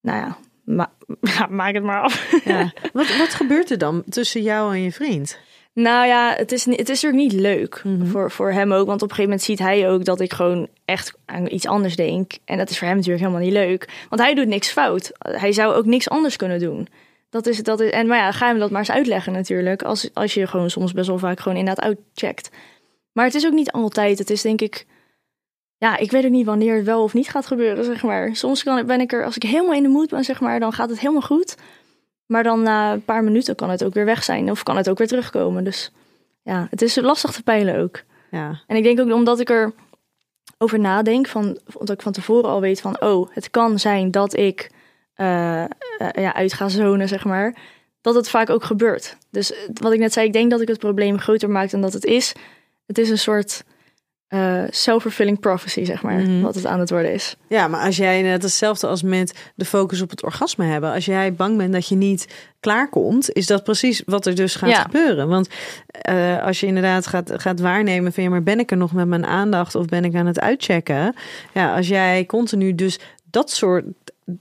[0.00, 2.42] nou ja, ma ja, maak het maar af.
[2.44, 2.72] Ja.
[2.92, 5.38] Wat, wat gebeurt er dan tussen jou en je vriend?
[5.74, 8.06] Nou ja, het is, het is natuurlijk niet leuk Mhm.
[8.06, 8.86] voor, voor hem ook.
[8.86, 11.96] Want op een gegeven moment ziet hij ook dat ik gewoon echt aan iets anders
[11.96, 12.32] denk.
[12.44, 13.88] En dat is voor hem natuurlijk helemaal niet leuk.
[14.08, 15.12] Want hij doet niks fout.
[15.18, 16.88] Hij zou ook niks anders kunnen doen.
[17.30, 19.82] Dat is, dat is, en maar ja, ga hem dat maar eens uitleggen natuurlijk.
[19.82, 22.50] Als, als je gewoon soms best wel vaak gewoon inderdaad uitcheckt.
[23.12, 24.18] Maar het is ook niet altijd.
[24.18, 24.86] Het is denk ik...
[25.76, 28.36] Ja, ik weet ook niet wanneer het wel of niet gaat gebeuren, zeg maar.
[28.36, 30.72] Soms kan, ben ik er, als ik helemaal in de mood ben, zeg maar, dan
[30.72, 31.56] gaat het helemaal goed.
[32.30, 34.50] Maar dan na een paar minuten kan het ook weer weg zijn.
[34.50, 35.64] Of kan het ook weer terugkomen.
[35.64, 35.92] Dus
[36.42, 38.02] ja, het is lastig te peilen ook.
[38.30, 38.60] Ja.
[38.66, 39.72] En ik denk ook omdat ik er
[40.58, 44.36] over nadenk, van, omdat ik van tevoren al weet van, oh, het kan zijn dat
[44.36, 44.70] ik
[45.14, 45.64] eh,
[46.12, 47.56] ja, uit ga zonen, zeg maar.
[48.00, 49.16] Dat het vaak ook gebeurt.
[49.30, 51.92] Dus wat ik net zei, ik denk dat ik het probleem groter maak dan dat
[51.92, 52.34] het is.
[52.86, 53.64] Het is een soort
[54.30, 56.40] eh self-fulfilling prophecy, zeg maar, Mhm.
[56.40, 57.36] wat het aan het worden is.
[57.48, 60.92] Ja, maar als jij net hetzelfde als met de focus op het orgasme hebben.
[60.92, 62.26] Als jij bang bent dat je niet
[62.60, 64.80] klaarkomt, is dat precies wat er dus gaat Ja.
[64.82, 65.28] gebeuren.
[65.28, 65.48] Want
[65.86, 69.08] eh, als je inderdaad gaat, gaat waarnemen van ja, maar ben ik er nog met
[69.08, 71.14] mijn aandacht of ben ik aan het uitchecken?
[71.54, 72.98] Ja, als jij continu dus
[73.30, 73.84] dat soort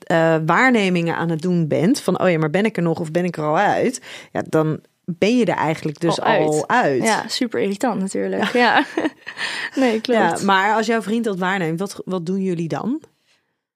[0.03, 3.11] eh, waarnemingen aan het doen bent, van oh ja, maar ben ik er nog of
[3.11, 4.01] ben ik er al uit?
[4.31, 4.79] Ja, dan
[5.17, 6.47] ben je er eigenlijk dus Al uit.
[6.47, 7.03] al uit.
[7.03, 8.45] Ja, super irritant natuurlijk.
[8.53, 8.85] Ja,
[9.75, 10.39] nee, klopt.
[10.39, 13.01] Ja, maar als jouw vriend dat waarneemt, wat, wat doen jullie dan?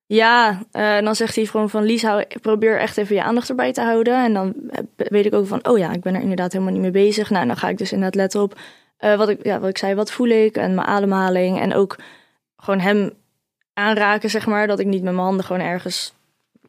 [0.06, 3.74] Ja, eh, dan zegt hij gewoon van Lies, hou, probeer echt even je aandacht erbij
[3.74, 4.24] te houden.
[4.24, 6.82] En dan eh, weet ik ook van, oh ja, ik ben er inderdaad helemaal niet
[6.82, 7.30] mee bezig.
[7.30, 8.60] Nou, dan ga ik dus inderdaad letten op
[8.98, 11.60] eh, wat, ik, ja, wat ik zei, wat voel ik en mijn ademhaling.
[11.60, 11.96] En ook
[12.58, 13.12] gewoon hem
[13.74, 14.68] aanraken, zeg maar.
[14.68, 16.14] Dat ik niet met mijn handen gewoon ergens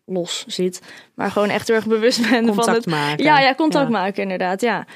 [0.04, 0.80] los zit.
[1.14, 2.86] Maar gewoon echt heel erg bewust ben van het...
[2.86, 3.24] maken.
[3.24, 3.90] Ja, ja, contact Ja.
[3.98, 4.86] maken inderdaad, ja.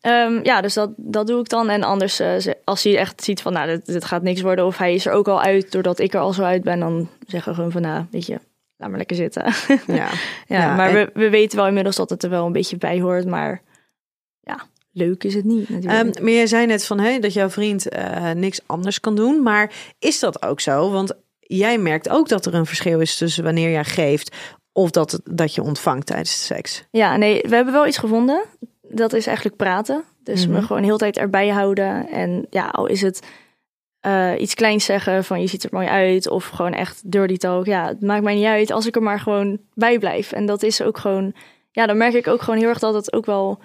[0.00, 1.68] Ehm, ja, dus dat, dat doe ik dan.
[1.70, 4.66] En anders, eh, als hij echt ziet van, nou, dit, dit gaat niks worden...
[4.66, 6.80] of hij is er ook al uit doordat ik er al zo uit ben...
[6.80, 8.38] dan zeggen we gewoon van, nou, weet je,
[8.76, 9.44] laat maar lekker zitten.
[9.66, 9.78] Ja.
[9.96, 10.08] ja,
[10.46, 13.00] Ja, maar en- we, we weten wel inmiddels dat het er wel een beetje bij
[13.00, 13.26] hoort.
[13.26, 13.62] Maar
[14.40, 16.14] ja, leuk is het niet natuurlijk.
[16.14, 19.42] Ehm, maar jij zei net van hey, dat jouw vriend eh, niks anders kan doen.
[19.42, 20.90] Maar is dat ook zo?
[20.90, 21.12] Want
[21.56, 24.36] jij merkt ook dat er een verschil is tussen wanneer jij geeft
[24.72, 26.84] of dat, dat je ontvangt tijdens de seks.
[26.90, 28.44] Ja, nee, we hebben wel iets gevonden.
[28.82, 30.04] Dat is eigenlijk praten.
[30.22, 30.54] Dus Mhm.
[30.54, 32.08] me gewoon de hele tijd erbij houden.
[32.08, 33.20] En ja, al is het
[34.00, 36.28] eh, iets kleins zeggen van je ziet er mooi uit.
[36.28, 37.66] Of gewoon echt dirty talk.
[37.66, 40.32] Ja, het maakt mij niet uit als ik er maar gewoon bij blijf.
[40.32, 41.34] En dat is ook gewoon...
[41.70, 43.58] Ja, dan merk ik ook gewoon heel erg dat het ook wel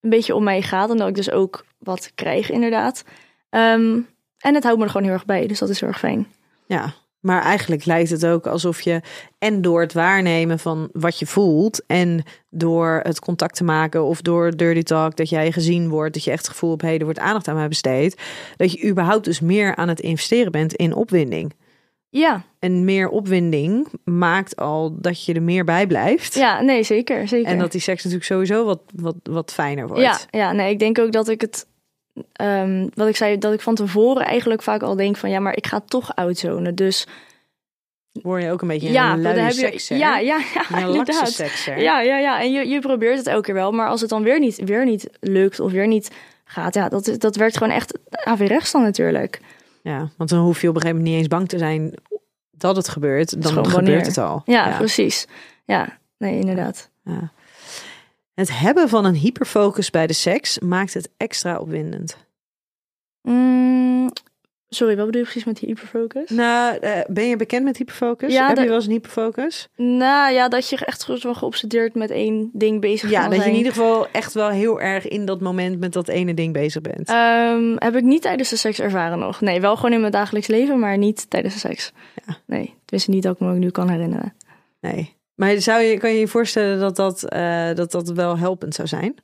[0.00, 0.90] een beetje om mij gaat.
[0.90, 3.04] En dat ik dus ook wat krijg inderdaad.
[3.50, 3.98] Ehm,
[4.38, 5.46] en het houdt me er gewoon heel erg bij.
[5.46, 6.26] Dus dat is heel erg fijn.
[6.66, 6.92] Ja,
[7.22, 9.00] maar eigenlijk lijkt het ook alsof je
[9.38, 14.22] en door het waarnemen van wat je voelt en door het contact te maken of
[14.22, 17.18] door dirty talk dat jij gezien wordt, dat je echt het gevoel hey, er wordt
[17.18, 18.20] aandacht aan mij besteed,
[18.56, 21.52] dat je überhaupt dus meer aan het investeren bent in opwinding.
[22.08, 26.34] Ja, En meer opwinding maakt al dat je er meer bij blijft.
[26.34, 27.28] ja nee, zeker.
[27.28, 27.50] zeker.
[27.50, 30.02] En dat die seks natuurlijk sowieso wat, wat, wat fijner wordt.
[30.02, 31.66] Ja, ja, nee, ik denk ook dat ik het,
[32.32, 35.56] ehm, wat ik zei, dat ik van tevoren eigenlijk vaak al denk van ja, maar
[35.56, 36.74] ik ga toch uitzonen.
[36.74, 37.06] Dus
[38.12, 39.96] Word je ook een beetje ja, een luie sekser.
[39.96, 41.28] ja, ja, ja, Een inderdaad.
[41.30, 41.80] sekser.
[41.80, 42.40] Ja, ja, ja.
[42.40, 44.84] En je, je probeert het elke keer wel, maar als het dan weer niet, weer
[44.84, 46.10] niet lukt of weer niet
[46.44, 49.40] gaat, ja, dat, dat werkt gewoon echt averechts dan natuurlijk.
[49.82, 51.94] Ja, want dan hoef je op een gegeven moment niet eens bang te zijn
[52.50, 53.42] dat het gebeurt.
[53.42, 54.00] Dan gebeurt wanneer.
[54.00, 54.42] het al.
[54.44, 55.26] Ja, precies.
[55.64, 56.90] Ja, nee, inderdaad.
[57.04, 57.32] Ja.
[58.34, 62.16] Het hebben van een hyperfocus bij de seks maakt het extra opwindend.
[63.22, 64.10] Mm,
[64.68, 66.30] sorry, wat bedoel je precies met die hyperfocus?
[66.30, 68.32] Nou, eh, ben je bekend met hyperfocus?
[68.32, 69.68] Ja, Heb dat- je wel eens een hyperfocus?
[69.76, 73.50] Nou ja, dat je echt van geobsedeerd met één ding bezig Ja, kan dat je
[73.50, 76.82] in ieder geval echt wel heel erg in dat moment met dat ene ding bezig
[76.82, 77.08] bent.
[77.08, 79.40] Ehm, heb ik niet tijdens de seks ervaren nog.
[79.40, 81.92] Nee, wel gewoon in mijn dagelijks leven, maar niet tijdens de seks.
[82.26, 82.36] Ja.
[82.46, 84.34] Nee, tenminste niet dat ik me ook nu kan herinneren.
[84.80, 85.16] Nee.
[85.42, 88.88] Maar zou je, kan je je voorstellen dat dat, eh, dat dat wel helpend zou
[88.88, 89.14] zijn?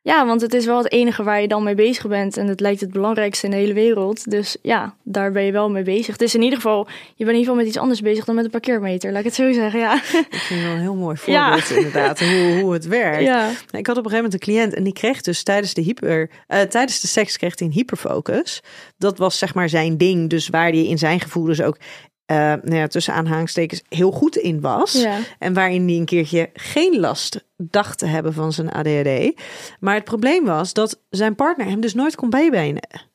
[0.00, 2.36] Ja, want het is wel het enige waar je dan mee bezig bent.
[2.36, 4.30] En het lijkt het belangrijkste in de hele wereld.
[4.30, 6.06] Dus ja, daar ben je wel mee bezig.
[6.06, 8.34] Het is in ieder geval, je bent in ieder geval met iets anders bezig dan
[8.34, 9.10] met een parkeermeter.
[9.10, 9.94] Laat ik het zo zeggen, ja.
[9.94, 13.22] Ik vind het wel een heel mooi voorbeeld inderdaad, hoe, hoe het werkt.
[13.22, 15.82] Ja, Ik had op een gegeven moment een cliënt en die kreeg dus tijdens de,
[15.82, 18.62] hyper, eh, tijdens de seks kreeg hij een hyperfocus.
[18.96, 21.78] Dat was zeg maar zijn ding, dus waar hij in zijn gevoel dus ook
[22.28, 24.92] eh, nou ja, tussen aanhalingstekens heel goed in was.
[24.92, 25.18] ja.
[25.38, 29.40] En waarin hij een keertje geen last dacht te hebben van zijn ADHD.
[29.80, 33.06] Maar het probleem was dat zijn partner hem dus nooit kon bijbenen.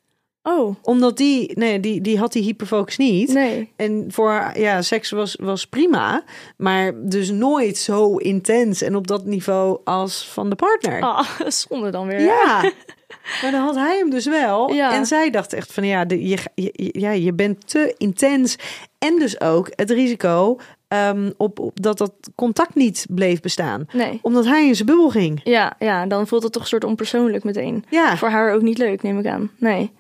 [0.43, 3.33] Oh, Omdat die, nee, die, die had die hyperfocus niet.
[3.33, 3.71] nee.
[3.75, 6.23] En voor ja, seks was, was prima.
[6.57, 11.01] Maar dus nooit zo intens en op dat niveau als van de partner.
[11.01, 12.19] Ah, zonde dan weer.
[12.19, 12.71] Ja,
[13.41, 14.71] maar dan had hij hem dus wel.
[14.73, 14.93] Ja.
[14.93, 18.55] En zij dacht echt van ja, de, je, je, ja, je bent te intens.
[18.99, 23.85] En dus ook het risico ehm, op, op dat dat contact niet bleef bestaan.
[23.93, 24.19] Nee.
[24.21, 25.41] Omdat hij in zijn bubbel ging.
[25.43, 27.85] Ja, ja, dan voelt het toch een soort onpersoonlijk meteen.
[27.89, 29.51] Ja, Voor haar ook niet leuk, neem ik aan.
[29.57, 29.91] Nee.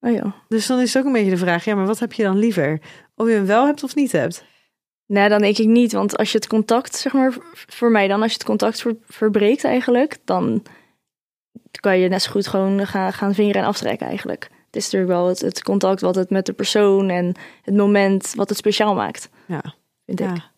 [0.00, 0.32] Oh joh.
[0.48, 2.38] dus dan is het ook een beetje de vraag, ja, maar wat heb je dan
[2.38, 2.80] liever?
[3.16, 4.44] Of je hem wel hebt of niet hebt?
[5.06, 5.92] Nee, dan denk ik niet.
[5.92, 8.96] Want als je het contact, zeg maar, voor mij dan, als je het contact ver-
[9.08, 10.62] verbreekt eigenlijk, dan
[11.80, 14.42] kan je net zo goed gewoon gaan, gaan vingeren en aftrekken eigenlijk.
[14.66, 18.32] Het is natuurlijk wel het, het contact wat het met de persoon en het moment
[18.36, 19.62] wat het speciaal maakt, Ja.
[20.06, 20.26] vind ik.
[20.26, 20.50] Ja.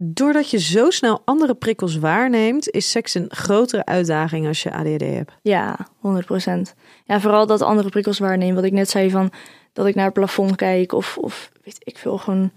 [0.00, 5.00] Doordat je zo snel andere prikkels waarneemt, is seks een grotere uitdaging als je ADHD
[5.00, 5.32] hebt.
[5.42, 6.74] Ja, 100%.
[7.04, 8.54] Ja, vooral dat andere prikkels waarnemen.
[8.54, 9.30] Wat ik net zei van
[9.72, 12.50] dat ik naar het plafond kijk of, of weet ik veel, gewoon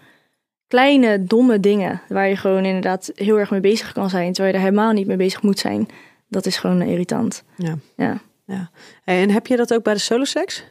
[0.68, 4.60] kleine domme dingen waar je gewoon inderdaad heel erg mee bezig kan zijn, terwijl je
[4.60, 5.88] er helemaal niet mee bezig moet zijn.
[6.32, 7.44] Dat is gewoon irritant.
[7.56, 7.78] Ja.
[7.96, 8.70] Ja.
[9.04, 10.64] En heb je dat ook bij de soloseks?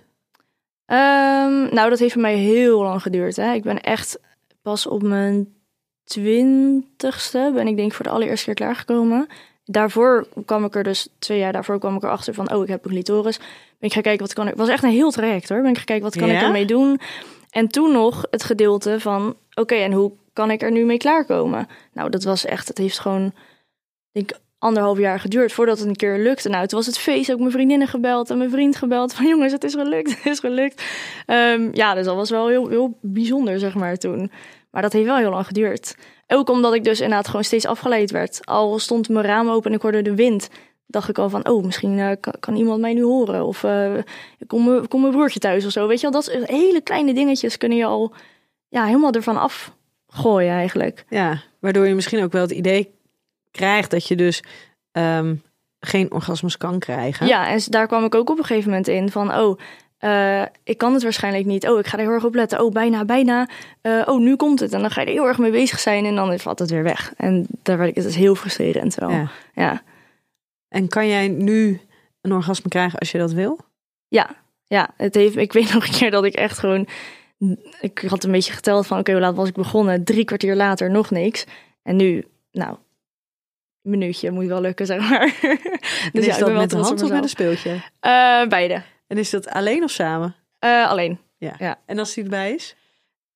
[0.87, 3.37] Ehm, nou, dat heeft voor mij heel lang geduurd.
[3.37, 3.53] Hè.
[3.53, 4.19] Ik ben echt
[4.63, 5.55] pas op mijn
[6.05, 9.27] twintigste ben ik denk voor de allereerste keer klaargekomen.
[9.65, 12.85] Daarvoor kwam ik er dus, twee jaar daarvoor kwam ik erachter van, oh, ik heb
[12.85, 13.39] een clitoris.
[13.39, 13.49] Ben
[13.89, 14.55] ik gaan kijken, wat kan ik...
[14.55, 15.61] Was echt een heel traject hoor.
[15.61, 16.43] Ben ik gaan kijken, wat kan ik Ja?
[16.43, 17.01] ermee doen?
[17.51, 21.69] En toen nog het gedeelte van, oké, en hoe kan ik er nu mee klaarkomen?
[21.93, 23.33] Nou, dat was echt, het heeft gewoon,
[24.13, 26.49] denk anderhalf jaar geduurd voordat het een keer lukte.
[26.49, 29.53] Nou, toen was het feest ook mijn vriendinnen gebeld en mijn vriend gebeld van, jongens,
[29.53, 30.83] het is gelukt, het is gelukt.
[31.27, 34.31] Ehm, ja, dus dat was wel heel, heel bijzonder, zeg maar, toen.
[34.71, 35.97] Maar dat heeft wel heel lang geduurd.
[36.27, 38.41] Ook omdat ik dus inderdaad gewoon steeds afgeleid werd.
[38.45, 40.49] Al stond mijn raam open en ik hoorde de wind.
[40.87, 43.47] Dacht ik al van, oh, misschien eh, kan, iemand mij nu horen.
[43.47, 43.93] Of eh
[44.47, 45.87] kom, mijn- kom mijn broertje thuis of zo.
[45.87, 48.13] Weet je wel, dat is- hele kleine dingetjes kunnen je al
[48.69, 51.05] ja, helemaal ervan afgooien eigenlijk.
[51.09, 52.91] Ja, waardoor je misschien ook wel het idee
[53.51, 54.43] krijgt dat je dus
[54.93, 55.35] ehm,
[55.81, 57.27] geen orgasmes kan krijgen.
[57.27, 59.59] Ja, en daar kwam ik ook op een gegeven moment in van, oh,
[60.01, 61.69] eh, ik kan het waarschijnlijk niet.
[61.69, 62.65] Oh, ik ga er heel erg op letten.
[62.65, 63.49] Oh, bijna, bijna.
[63.81, 64.73] Eh, oh, nu komt het.
[64.73, 66.83] En dan ga je er heel erg mee bezig zijn en dan valt het weer
[66.83, 67.13] weg.
[67.17, 69.11] En daar werd ik, het is heel frustrerend wel.
[69.11, 69.31] Ja.
[69.55, 69.83] ja.
[70.69, 71.81] En kan jij nu
[72.21, 73.59] een orgasme krijgen als je dat wil?
[74.09, 74.31] Ja,
[74.65, 76.87] ja, het heeft, ik weet nog een keer dat ik echt gewoon.
[77.81, 80.05] Ik had een beetje geteld van: oké, hoe laat was ik begonnen?
[80.05, 81.45] Drie kwartier later nog niks.
[81.83, 82.77] En nu, nou,
[83.83, 85.35] minuutje moet wel lukken, zeg maar.
[86.13, 87.71] Dus is ja, ik dat met de hand of met een speeltje?
[88.01, 88.83] Eh, beide.
[89.07, 90.35] En is dat alleen of samen?
[90.59, 91.19] Eh, alleen.
[91.87, 92.77] En als hij erbij is?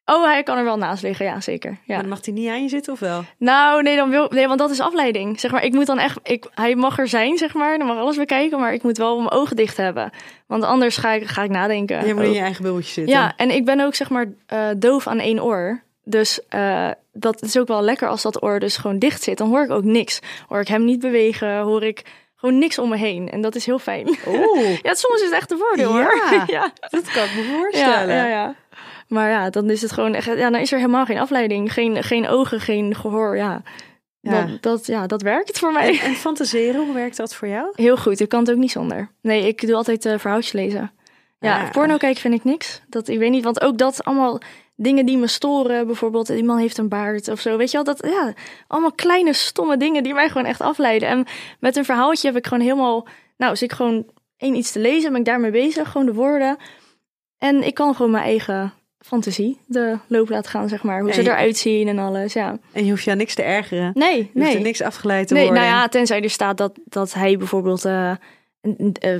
[0.04, 1.78] Oh, hij kan er wel naast liggen, ja, zeker.
[1.84, 1.98] Ja.
[1.98, 3.24] Dan mag hij niet aan je zitten of wel?
[3.38, 5.40] Nou, nee, dan wil, nee, want dat is afleiding.
[5.40, 7.96] Zeg maar, ik moet dan echt, ik, hij mag er zijn, zeg maar, dan mag
[7.98, 10.10] alles bekijken, maar ik moet wel mijn ogen dicht hebben.
[10.46, 12.06] Want anders ga ik, ga ik nadenken.
[12.06, 13.14] Je moet in je eigen bubbeltje zitten.
[13.14, 15.83] Ja, en ik ben ook zeg maar eh, doof aan één oor.
[16.04, 19.38] Dus eh, dat is ook wel lekker als dat oor dus gewoon dicht zit.
[19.38, 20.20] Dan hoor ik ook niks.
[20.48, 22.02] Hoor ik hem niet bewegen, hoor ik
[22.36, 23.30] gewoon niks om me heen.
[23.30, 24.08] En dat is heel fijn.
[24.26, 26.22] Oeh, Ja, soms is het echt een voordeel hoor.
[26.30, 26.44] Ja.
[26.56, 26.72] ja.
[26.90, 28.14] dat kan ik me Ja, voorstellen.
[28.14, 28.54] ja, ja.
[29.08, 31.72] Maar ja, dan is het gewoon echt, ja, dan is er helemaal geen afleiding.
[31.72, 33.36] Geen, geen ogen, geen gehoor.
[33.36, 33.62] Ja.
[34.20, 34.42] Ja.
[34.46, 35.88] Dat, dat, ja, dat werkt voor mij.
[35.88, 37.72] En, en fantaseren, hoe werkt dat voor jou?
[37.74, 39.10] Heel goed, ik kan het ook niet zonder.
[39.22, 40.92] Nee, ik doe altijd eh verhaaltjes lezen.
[41.38, 41.70] Ja, Ah.
[41.70, 42.80] porno kijken vind ik niks.
[42.88, 44.40] Dat, ik weet niet, want ook dat allemaal
[44.76, 45.86] dingen die me storen.
[45.86, 47.56] Bijvoorbeeld, die man heeft een baard of zo.
[47.56, 48.32] Weet je wel, dat, ja,
[48.66, 51.08] allemaal kleine stomme dingen die mij gewoon echt afleiden.
[51.08, 51.26] En
[51.60, 53.06] met een verhaaltje heb ik gewoon helemaal,
[53.36, 54.06] nou, als ik gewoon
[54.36, 56.56] één iets te lezen, ben ik daarmee bezig, gewoon de woorden.
[57.38, 61.00] En ik kan gewoon mijn eigen fantasie de loop laten gaan, zeg maar.
[61.00, 62.58] Hoe ze eruit zien en alles, ja.
[62.72, 63.90] En je hoeft jou niks te ergeren.
[63.94, 64.56] Nee, Je hoeft nee.
[64.56, 65.62] er niks afgeleid te Nee, worden.
[65.62, 68.12] nou ja, tenzij er staat dat, dat hij bijvoorbeeld, eh,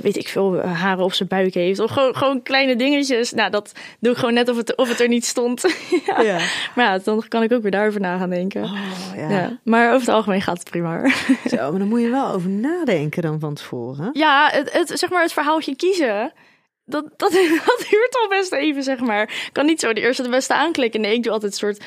[0.01, 1.79] weet ik veel, eh, haren op zijn buik heeft.
[1.79, 3.31] Of gewoon, gewoon kleine dingetjes.
[3.31, 5.61] Nou, dat doe ik gewoon net of het, of het er niet stond.
[6.05, 6.21] ja.
[6.21, 6.39] Ja.
[6.75, 8.63] Maar ja, dan kan ik ook weer daarover na gaan denken.
[8.63, 8.77] Oh,
[9.15, 9.29] ja.
[9.29, 9.59] ja.
[9.63, 11.09] Maar over het algemeen gaat het prima.
[11.49, 14.09] Zo, maar dan moet je wel over nadenken dan van tevoren.
[14.13, 16.33] Ja, het, het, zeg maar het verhaaltje kiezen.
[16.85, 17.31] Dat, dat,
[17.65, 19.21] dat duurt al best even, zeg maar.
[19.21, 21.01] Ik kan niet zo de eerste de beste aanklikken.
[21.01, 21.83] Nee, ik doe altijd een soort...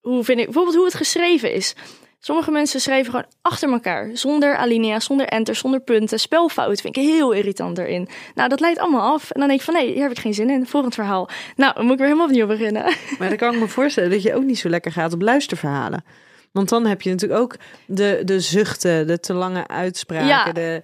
[0.00, 0.44] Hoe vind ik...
[0.44, 1.74] Bijvoorbeeld hoe het geschreven is.
[2.24, 6.80] Sommige mensen schrijven gewoon achter elkaar, zonder alinea, zonder enter, zonder punten, spelfout.
[6.80, 8.08] Vind ik heel irritant erin.
[8.34, 9.30] Nou, dat leidt allemaal af.
[9.30, 10.66] En dan denk ik van, nee, hier heb ik geen zin in.
[10.66, 11.28] Volgend verhaal.
[11.56, 12.82] Nou, dan moet ik weer helemaal opnieuw beginnen.
[13.18, 16.04] Maar dan kan ik me voorstellen dat je ook niet zo lekker gaat op luisterverhalen.
[16.52, 17.56] Want dan heb je natuurlijk ook
[17.86, 20.82] de, de zuchten, de te lange uitspraken, Ja, de,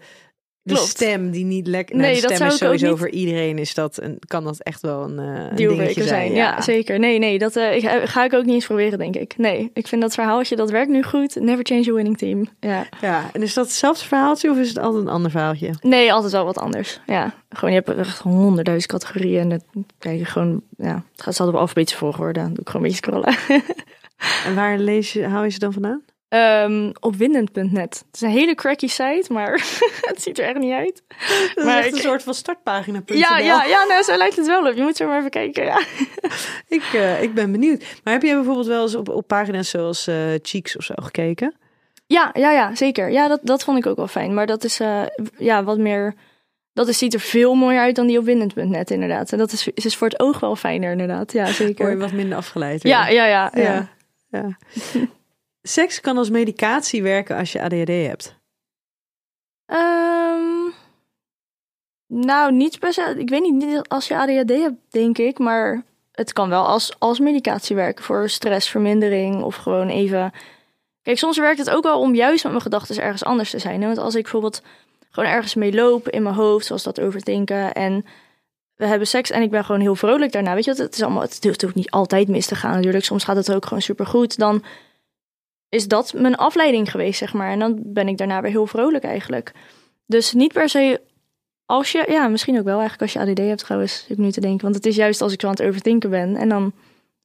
[0.62, 0.88] de klopt.
[0.88, 1.96] stem die niet lekker.
[1.96, 4.80] Nee, de dat stem is sowieso niet- voor iedereen is dat een, kan dat echt
[4.80, 6.32] wel een, eh dingetje Dealbreaker zijn.
[6.32, 6.60] Ja.
[6.60, 6.98] zeker.
[6.98, 9.34] Nee, nee, dat eh, ik, ga ik ook niet eens proberen, denk ik.
[9.36, 11.34] Nee, ik vind dat verhaaltje, dat werkt nu goed.
[11.34, 12.48] Never change a winning team.
[12.60, 12.86] Ja.
[13.00, 15.70] Ja, en is dat hetzelfde verhaaltje of is het altijd een ander verhaaltje?
[15.80, 17.00] Nee, altijd wel wat anders.
[17.06, 19.64] Ja, gewoon je hebt echt honderdduizend categorieën en dat
[19.98, 22.40] kijk je gewoon, ja, het gaat altijd op alfabetische volgorde.
[22.40, 23.34] Dan doe ik gewoon een beetje scrollen.
[24.46, 26.02] En waar lees je, hou je ze dan vandaan?
[26.30, 28.04] Ehm, op windend.net.
[28.06, 29.52] Het is een hele cracky site, maar
[30.10, 31.02] het ziet er echt niet uit.
[31.54, 33.02] Dat Maar is echt ik- een soort van startpagina.
[33.06, 34.74] Ja, ja, ja, nou zo lijkt het wel op.
[34.76, 35.64] Je moet zo maar even kijken.
[35.64, 35.80] Ja.
[36.68, 37.84] Ik, eh, ik ben benieuwd.
[38.04, 41.54] Maar heb jij bijvoorbeeld wel eens op, op pagina's zoals eh Cheeks of zo gekeken?
[42.06, 43.10] Ja, ja, ja, zeker.
[43.10, 44.34] Ja, dat, dat vond ik ook wel fijn.
[44.34, 45.02] Maar dat is eh,
[45.38, 46.14] ja, wat meer.
[46.72, 49.32] Dat is, ziet er veel mooier uit dan die op windend.net, inderdaad.
[49.32, 51.32] En dat is, is voor het oog wel fijner, inderdaad.
[51.32, 51.98] Ja, Word je zeker.
[51.98, 52.82] wat minder afgeleid?
[52.82, 53.50] Ja, ja, ja.
[53.54, 53.62] ja.
[53.62, 53.88] ja.
[54.30, 54.58] ja.
[55.62, 58.38] Seks kan als medicatie werken als je ADHD hebt.
[59.66, 60.70] Ehm,
[62.06, 63.18] nou, niet per.
[63.18, 65.38] Ik weet niet, als je ADHD hebt, denk ik.
[65.38, 70.32] Maar het kan wel als, als medicatie werken voor stressvermindering of gewoon even.
[71.02, 73.80] Kijk, soms werkt het ook wel om juist met mijn gedachten ergens anders te zijn.
[73.80, 74.62] Want als ik bijvoorbeeld
[75.10, 77.72] gewoon ergens mee loop in mijn hoofd, zoals dat overdenken.
[77.72, 78.04] En
[78.74, 80.54] we hebben seks en ik ben gewoon heel vrolijk daarna.
[80.54, 81.22] Weet je, het is allemaal.
[81.22, 83.04] Het hoeft ook niet altijd mis te gaan natuurlijk.
[83.04, 84.38] Soms gaat het ook gewoon supergoed.
[84.38, 84.64] Dan
[85.70, 87.50] is dat mijn afleiding geweest, zeg maar.
[87.50, 89.52] En dan ben ik daarna weer heel vrolijk eigenlijk.
[90.06, 91.00] Dus niet per se
[91.66, 94.40] als je, ja, misschien ook wel eigenlijk als je ADD hebt trouwens, ik nu te
[94.40, 94.62] denken.
[94.62, 96.72] Want het is juist als ik zo aan het overdenken ben en dan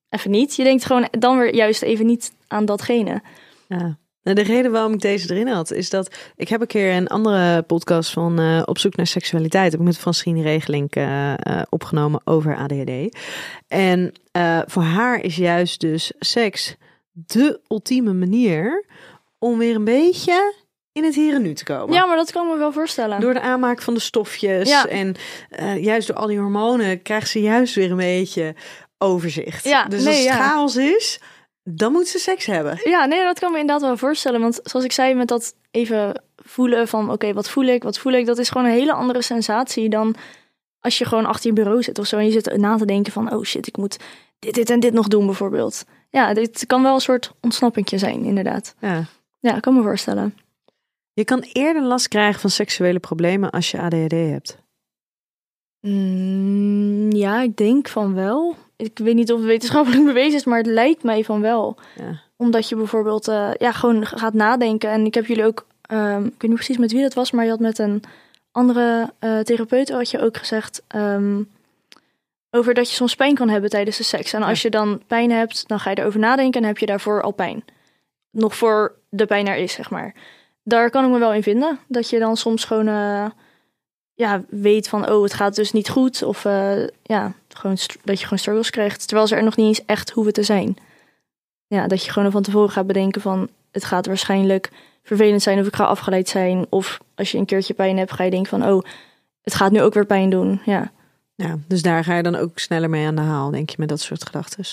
[0.10, 0.56] even niet.
[0.56, 3.22] Je denkt gewoon dan weer juist even niet aan datgene.
[3.68, 3.98] Ja.
[4.24, 7.08] Nou, de reden waarom ik deze erin had, is dat ik heb een keer een
[7.08, 11.62] andere podcast van eh, Op zoek naar seksualiteit, heb ik met Francine Regeling eh, eh,
[11.70, 13.18] opgenomen over ADHD.
[13.68, 14.14] En
[14.66, 16.76] voor haar is juist dus seks
[17.16, 18.86] de ultieme manier
[19.40, 20.54] om weer een beetje
[20.92, 21.94] in het hier en nu te komen.
[21.96, 23.20] Ja, maar dat kan me wel voorstellen.
[23.20, 24.88] Door de aanmaak van de stofjes Ja.
[24.88, 25.16] en
[25.50, 28.56] eh, juist door al die hormonen krijgt ze juist weer een beetje
[28.98, 29.64] overzicht.
[29.64, 30.50] Ja, dus nee, als het ja.
[30.50, 31.20] chaos is,
[31.64, 32.80] dan moet ze seks hebben.
[32.84, 34.42] Ja, nee, dat kan me inderdaad wel voorstellen.
[34.42, 38.14] Want zoals ik zei, met dat even voelen van oké, wat voel ik, wat voel
[38.14, 40.16] ik, dat is gewoon een hele andere sensatie dan
[40.80, 43.12] als je gewoon achter je bureau zit of zo en je zit na te denken
[43.12, 43.98] van oh shit, ik moet
[44.40, 45.84] dit, dit en dit nog doen bijvoorbeeld.
[46.10, 48.76] Ja, dit kan wel een soort ontsnappingje zijn, inderdaad.
[48.80, 49.04] Ja.
[49.40, 50.36] Ja, ik kan me voorstellen.
[51.14, 54.58] Je kan eerder last krijgen van seksuele problemen als je ADHD hebt.
[55.82, 58.56] Mm, ja, ik denk van wel.
[58.76, 61.78] Ik weet niet of het wetenschappelijk bewezen is, maar het lijkt mij van wel.
[61.96, 62.22] Ja.
[62.36, 64.90] Omdat je bijvoorbeeld eh, ja, gewoon gaat nadenken.
[64.90, 67.44] En ik heb jullie ook, ehm, ik weet niet precies met wie dat was, maar
[67.44, 68.04] je had met een
[68.52, 71.42] andere eh, therapeut had je ook gezegd ehm,
[72.56, 74.34] over dat je soms pijn kan hebben tijdens de seks.
[74.34, 77.22] En als je dan pijn hebt, dan ga je erover nadenken en heb je daarvoor
[77.22, 77.64] al pijn.
[78.32, 80.16] Nog voor de pijn er is, zeg maar.
[80.64, 81.80] Daar kan ik me wel in vinden.
[81.88, 83.26] Dat je dan soms gewoon eh,
[84.14, 86.24] ja, weet van, oh, het gaat dus niet goed.
[86.24, 89.08] Of eh, ja, gewoon dat je gewoon struggles krijgt.
[89.08, 90.78] Terwijl ze er nog niet eens echt hoeven te zijn.
[91.68, 94.70] Ja, dat je gewoon van tevoren gaat bedenken van, het gaat waarschijnlijk
[95.04, 96.66] vervelend zijn of ik ga afgeleid zijn.
[96.70, 98.84] Of als je een keertje pijn hebt, ga je denken van, oh,
[99.42, 100.62] het gaat nu ook weer pijn doen.
[100.66, 100.92] Ja,
[101.36, 103.90] Ja, dus daar ga je dan ook sneller mee aan de haal, denk je, met
[103.90, 104.66] dat soort gedachten.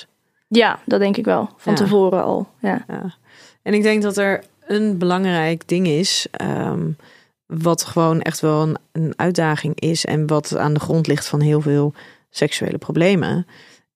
[0.49, 1.51] ja dat denk ik wel.
[1.57, 1.79] Van Ja.
[1.79, 2.49] tevoren al.
[2.61, 2.85] Ja.
[2.89, 3.15] Ja.
[3.63, 6.91] En ik denk dat er een belangrijk ding is, ehm,
[7.47, 11.41] wat gewoon echt wel een, een uitdaging is en wat aan de grond ligt van
[11.41, 11.95] heel veel
[12.31, 13.47] seksuele problemen,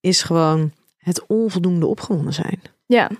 [0.01, 2.61] is gewoon het onvoldoende opgewonden zijn.
[2.87, 3.11] Ja.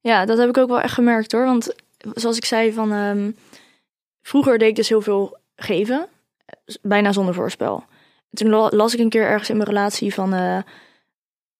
[0.00, 1.44] ja, dat heb ik ook wel echt gemerkt hoor.
[1.44, 1.74] Want
[2.14, 3.30] zoals ik zei, van, ehm,
[4.22, 6.06] vroeger deed ik dus heel veel geven,
[6.82, 7.84] bijna zonder voorspel.
[8.36, 10.58] Toen la- las ik een keer ergens in mijn relatie van eh,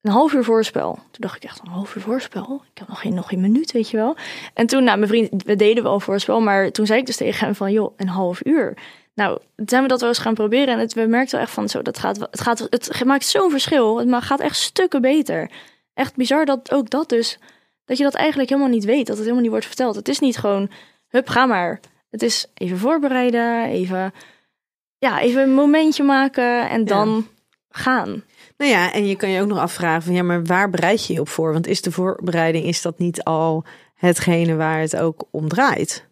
[0.01, 0.93] een half uur voorspel.
[0.95, 2.63] Toen dacht ik echt, een half uur voorspel?
[2.73, 4.17] Ik heb nog geen, nog geen minuut, weet je wel.
[4.55, 7.47] En toen, nou, mijn vriend, we deden wel voorspel, maar toen zei ik dus tegen
[7.47, 8.77] hem van, joh, een half uur.
[9.15, 11.55] Nou, toen zijn we dat wel eens gaan proberen en het, we merkten wel echt
[11.55, 13.99] van, zo, dat gaat, het, gaat, het maakt zo'n verschil.
[13.99, 15.51] Het gaat echt stukken beter.
[15.95, 17.39] Echt bizar dat ook dat dus,
[17.85, 19.95] dat je dat eigenlijk helemaal niet weet, dat het helemaal niet wordt verteld.
[19.95, 20.71] Het is niet gewoon,
[21.09, 21.81] hup, ga maar.
[22.11, 24.13] Het is even voorbereiden, even,
[24.99, 27.27] ja, even een momentje maken en dan
[27.71, 28.23] gaan.
[28.57, 31.13] Nou ja, en je kan je ook nog afvragen van ja, maar waar bereid je
[31.13, 31.53] je op voor?
[31.53, 36.07] Want is de voorbereiding, is dat niet al hetgene waar het ook om draait?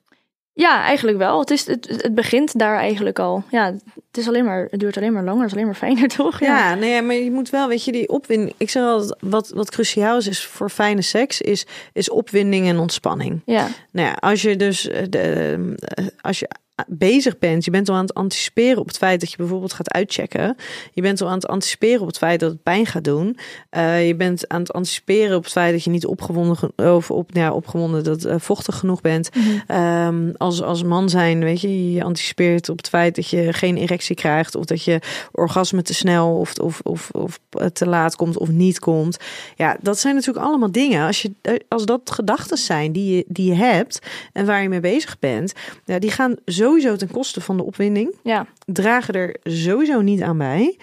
[0.56, 1.38] Ja, eigenlijk wel.
[1.38, 3.42] Het, is, het, het begint daar eigenlijk al.
[3.50, 6.08] Ja, het, is alleen maar, het duurt alleen maar langer, het is alleen maar fijner,
[6.16, 6.40] toch?
[6.40, 8.54] Ja, nee, maar je moet wel, weet je, die opwinding.
[8.56, 12.78] Ik zeg altijd, wat, wat cruciaal is, is voor fijne seks, is, is opwinding en
[12.78, 13.42] ontspanning.
[13.44, 16.48] Ja, Nou ja, als je dus eh, de, eh, als je
[16.86, 19.92] bezig bent, je bent al aan het anticiperen op het feit dat je bijvoorbeeld gaat
[19.92, 20.56] uitchecken.
[20.92, 23.38] Je bent al aan het anticiperen op het feit dat het pijn gaat doen.
[23.70, 27.10] Eh, je bent aan het anticiperen op het feit dat je niet opgewonden ge- of
[27.10, 29.28] op, ja, opgewonden dat eh, vochtig genoeg bent.
[29.66, 33.76] Ehm, als, als man zijn, weet je, je anticipeert op het feit dat je geen
[33.76, 35.00] erectie krijgt of dat je
[35.32, 37.40] orgasme te snel of, of, of, of
[37.72, 39.16] te laat komt of niet komt.
[39.56, 41.06] Ja, dat zijn natuurlijk allemaal dingen.
[41.06, 43.98] Als, je, eh, als dat gedachten zijn die je, die je hebt
[44.32, 45.52] en waar je mee bezig bent,
[45.84, 46.34] ja, die gaan
[46.64, 48.14] sowieso ten koste van de opwinding.
[48.22, 50.78] ja, Dragen er sowieso niet aan bij.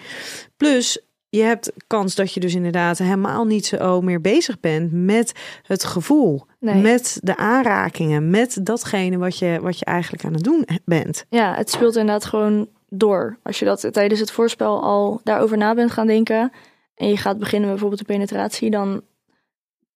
[0.56, 5.32] Plus, je hebt kans dat je dus inderdaad helemaal niet zo meer bezig bent met
[5.62, 6.74] het gevoel, Nee.
[6.82, 11.24] met de aanrakingen, met datgene wat je, wat je eigenlijk aan het doen bent.
[11.28, 13.38] ja, het speelt inderdaad gewoon door.
[13.42, 16.52] Als je dat tijdens het voorspel al daarover na bent gaan denken
[16.94, 19.02] en je gaat beginnen met bijvoorbeeld de penetratie, dan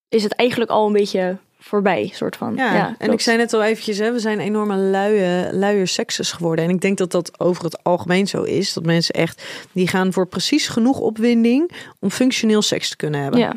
[0.09, 2.54] is het eigenlijk al een beetje voorbij, soort van.
[2.56, 6.64] Ja, en ik zei net al eventjes, hè, we zijn enorme luie, luier sekses geworden.
[6.64, 8.72] En ik denk dat dat over het algemeen zo is.
[8.72, 9.42] Dat mensen echt,
[9.72, 13.40] die gaan voor precies genoeg opwinding om functioneel seks te kunnen hebben.
[13.40, 13.56] Ja,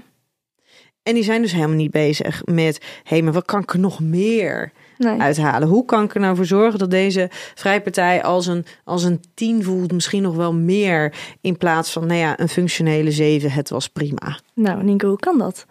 [1.03, 3.79] En die zijn dus helemaal niet bezig met, hé, hey, maar wat kan ik er
[3.79, 5.19] nog meer nee.
[5.19, 5.67] uithalen?
[5.67, 9.63] Hoe kan ik er nou voor zorgen dat deze vrijpartij als een, als een tien
[9.63, 13.87] voelt, misschien nog wel meer, in plaats van, nou ja, een functionele zeven, het was
[13.87, 14.39] prima.
[14.53, 15.65] Nou, Nico, hoe kan dat?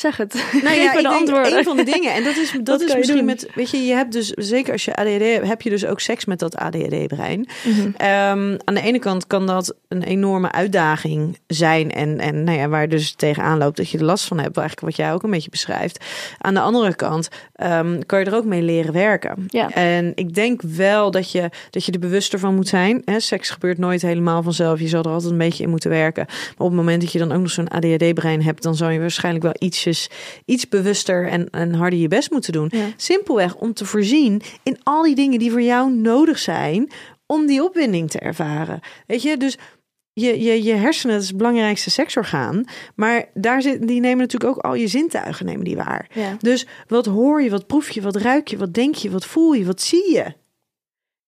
[0.00, 0.34] Zeg het.
[0.62, 1.58] Nou ja, me ik de denk antwoorden.
[1.58, 2.14] een van de dingen.
[2.14, 3.24] En dat is, dat Wat is misschien doen?
[3.24, 6.00] met, weet je, je hebt dus, zeker als je ADHD hebt, heb je dus ook
[6.00, 7.48] seks met dat ADHD-brein.
[7.64, 7.90] Mhm.
[7.96, 11.90] Ehm, aan de ene kant kan dat een enorme uitdaging zijn.
[11.90, 14.56] En, en nou ja, waar je dus tegenaan loopt dat je er last van hebt.
[14.56, 16.04] Eigenlijk wat jij ook een beetje beschrijft.
[16.38, 17.28] Aan de andere kant
[17.60, 19.44] ehm, kan je er ook mee leren werken.
[19.48, 19.70] Ja.
[19.70, 23.02] En ik denk wel dat je, dat je er bewuster van moet zijn.
[23.04, 24.80] Hè, seks gebeurt nooit helemaal vanzelf.
[24.80, 26.24] Je zal er altijd een beetje in moeten werken.
[26.28, 29.00] Maar op het moment dat je dan ook nog zo'n ADHD-brein hebt, dan zou je
[29.00, 30.10] waarschijnlijk wel ietsjes,
[30.44, 32.68] iets bewuster en, en harder je best moeten doen.
[32.72, 32.86] Ja.
[32.96, 36.90] Simpelweg om te voorzien in al die dingen die voor jou nodig zijn
[37.26, 38.80] om die opwinding te ervaren.
[39.06, 39.58] Weet je, dus
[40.12, 42.64] je, je, je hersenen dat is het belangrijkste seksorgaan.
[42.94, 46.08] Maar daar zit, die nemen natuurlijk ook al je zintuigen nemen die waar.
[46.14, 46.36] Ja.
[46.40, 49.52] Dus wat hoor je, wat proef je, wat ruik je, wat denk je, wat voel
[49.52, 50.34] je, wat zie je?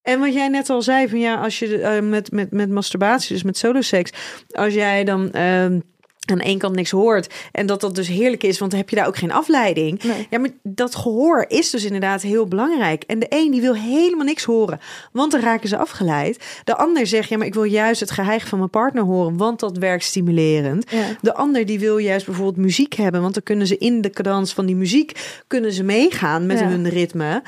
[0.02, 3.34] En wat jij net al zei, van ja, als je eh, met, met, met masturbatie,
[3.34, 4.10] dus met soloseks,
[4.50, 5.80] als jij dan ehm,
[6.30, 8.96] aan één kant niks hoort en dat dat dus heerlijk is, want dan heb je
[8.96, 10.02] daar ook geen afleiding.
[10.02, 10.26] Nee.
[10.30, 13.02] Ja, maar dat gehoor is dus inderdaad heel belangrijk.
[13.02, 14.80] En de een die wil helemaal niks horen,
[15.12, 16.60] want dan raken ze afgeleid.
[16.64, 19.60] De ander zegt, ja, maar ik wil juist het geheig van mijn partner horen, want
[19.60, 20.90] dat werkt stimulerend.
[20.90, 21.04] Ja.
[21.20, 24.52] De ander die wil juist bijvoorbeeld muziek hebben, want dan kunnen ze in de cadans
[24.52, 26.68] van die muziek kunnen ze meegaan met Ja.
[26.68, 27.42] hun ritme.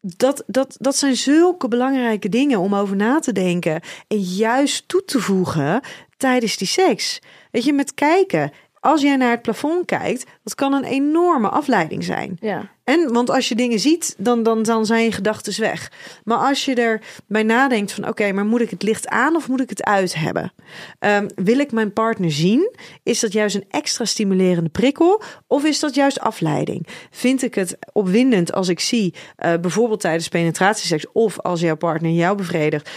[0.00, 5.04] Dat, dat, dat zijn zulke belangrijke dingen om over na te denken en juist toe
[5.04, 5.80] te voegen
[6.24, 7.20] tijdens die seks.
[7.50, 8.52] Weet je, met kijken.
[8.80, 12.36] Als jij naar het plafond kijkt, dat kan een enorme afleiding zijn.
[12.40, 12.70] Ja.
[12.84, 15.92] En want als je dingen ziet, dan, dan, dan zijn je gedachten weg.
[16.24, 19.48] Maar als je er bij nadenkt van oké, maar moet ik het licht aan of
[19.48, 20.52] moet ik het uit hebben?
[20.98, 22.76] Ehm, wil ik mijn partner zien?
[23.02, 25.22] Is dat juist een extra stimulerende prikkel?
[25.46, 26.86] Of is dat juist afleiding?
[27.10, 32.10] Vind ik het opwindend als ik zie, eh, bijvoorbeeld tijdens penetratieseks of als jouw partner
[32.10, 32.90] jou bevredigt,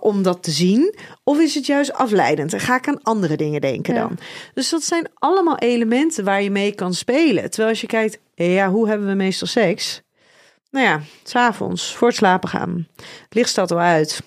[0.00, 0.94] om dat te zien?
[1.24, 2.52] Of is het juist afleidend?
[2.52, 4.00] En ga ik aan andere dingen denken Ja.
[4.00, 4.18] dan?
[4.54, 7.42] Dus dat zijn allemaal elementen waar je mee kan spelen.
[7.50, 10.02] Terwijl als je kijkt, ja, hoe hebben we meestal seks?
[10.70, 12.86] Nou ja, s'avonds, voor het slapen gaan.
[12.96, 14.22] Het licht staat al uit.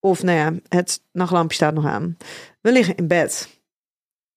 [0.00, 2.16] Of nou ja, het nachtlampje staat nog aan.
[2.60, 3.48] We liggen in bed.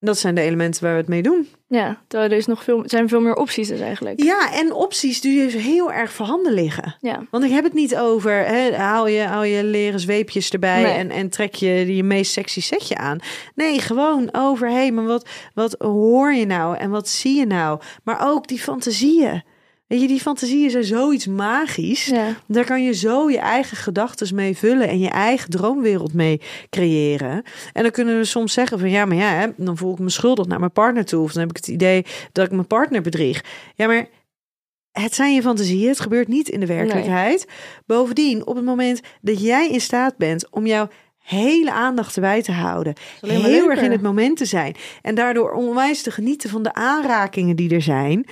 [0.02, 1.47] Dat zijn de elementen waar we het mee doen.
[1.68, 4.24] Ja, terwijl er is nog veel, er zijn veel meer opties dus eigenlijk.
[4.24, 6.95] Ja, en opties die dus heel erg voorhanden liggen.
[7.00, 7.26] Ja.
[7.32, 10.91] Want ik heb het niet over, hè, haal, je, haal je leren zweepjes erbij Nee.
[10.93, 13.20] en, en trek je je meest sexy setje aan.
[13.56, 17.45] Nee, gewoon over, hé, hey, maar wat, wat hoor je nou en wat zie je
[17.45, 17.80] nou?
[18.04, 19.43] Maar ook die fantasieën.
[19.89, 22.05] Weet je, die fantasieën zijn zoiets magisch.
[22.05, 22.35] Ja.
[22.47, 27.43] Daar kan je zo je eigen gedachten mee vullen en je eigen droomwereld mee creëren.
[27.73, 30.09] En dan kunnen we soms zeggen van ja, maar ja, hè, dan voel ik me
[30.09, 31.23] schuldig naar mijn partner toe.
[31.23, 33.43] Of dan heb ik het idee dat ik mijn partner bedrieg.
[33.75, 34.07] Ja, maar
[34.91, 35.87] het zijn je fantasieën.
[35.87, 37.47] Het gebeurt niet in de werkelijkheid.
[37.85, 40.87] Bovendien, op het moment dat jij in staat bent om jouw
[41.17, 43.69] hele aandacht erbij te houden, heel leuker.
[43.69, 47.73] erg in het moment te zijn en daardoor onwijs te genieten van de aanrakingen die
[47.73, 48.25] er zijn.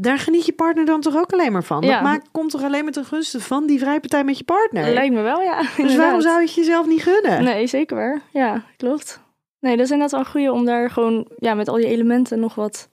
[0.00, 1.82] Daar geniet je partner dan toch ook alleen maar van?
[1.82, 1.92] Ja.
[1.92, 4.92] Dat maakt, komt toch alleen maar ten gunste van die vrijpartij met je partner?
[4.92, 5.62] Lijkt me wel, ja.
[5.76, 7.44] dus waarom zou je het jezelf niet gunnen?
[7.44, 8.20] Nee, zeker waar.
[8.30, 9.20] Ja, klopt.
[9.60, 12.40] Nee, dat is inderdaad wel een goede om daar gewoon ja, met al die elementen
[12.40, 12.88] nog wat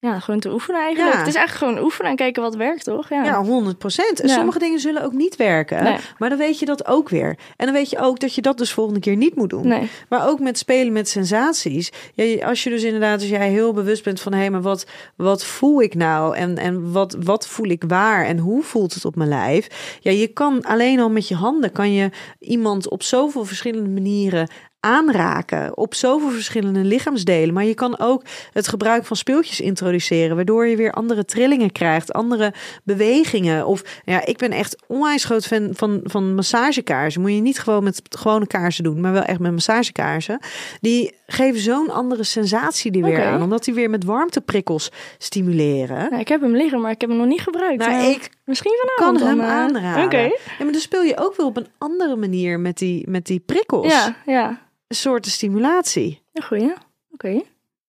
[0.00, 1.12] ja, gewoon te oefenen eigenlijk.
[1.14, 1.18] Ja.
[1.18, 3.08] Het is eigenlijk gewoon oefenen en kijken wat werkt, toch?
[3.08, 3.24] Ja.
[3.24, 4.20] Ja, 100 procent.
[4.20, 4.34] En Ja.
[4.34, 5.82] sommige dingen zullen ook niet werken.
[5.82, 5.96] Nee.
[6.18, 7.38] Maar dan weet je dat ook weer.
[7.56, 9.66] En dan weet je ook dat je dat dus volgende keer niet moet doen.
[9.68, 9.90] Nee.
[10.08, 11.90] Maar ook met spelen met sensaties.
[12.14, 14.32] Ja, als je dus inderdaad, als jij heel bewust bent van...
[14.32, 14.86] hé, maar wat,
[15.16, 16.36] wat voel ik nou?
[16.36, 18.26] En, en wat, wat voel ik waar?
[18.26, 19.98] En hoe voelt het op mijn lijf?
[20.00, 21.72] Ja, je kan alleen al met je handen...
[21.72, 24.48] kan je iemand op zoveel verschillende manieren
[24.80, 25.76] aanraken.
[25.76, 27.54] Op zoveel verschillende lichaamsdelen.
[27.54, 28.22] Maar je kan ook
[28.52, 30.36] het gebruik van speeltjes introduceren...
[30.36, 32.12] waardoor je weer andere trillingen krijgt.
[32.12, 32.52] Andere
[32.84, 33.66] bewegingen.
[33.66, 37.20] Of ja, ik ben echt onwijs groot fan van, van massagekaarsen.
[37.20, 39.00] Moet je niet gewoon met gewone kaarsen doen...
[39.00, 40.38] maar wel echt met massagekaarsen.
[40.80, 43.42] Die geven zo'n andere sensatie die weer aan.
[43.42, 46.10] Omdat die weer met warmteprikkels stimuleren.
[46.10, 47.86] Nou, ik heb hem liggen, maar ik heb hem nog niet gebruikt.
[47.86, 49.52] Nou, ik Misschien kan vanavond hem dan, eh.
[49.52, 50.04] aanraden.
[50.04, 50.20] Oké.
[50.20, 53.42] Ja, maar dan speel je ook weer op een andere manier met die, met die
[53.46, 53.86] prikkels.
[53.86, 54.68] Ja, ja.
[54.90, 56.22] Een soort stimulatie.
[56.32, 56.72] Een goeie.
[57.12, 57.40] Oké.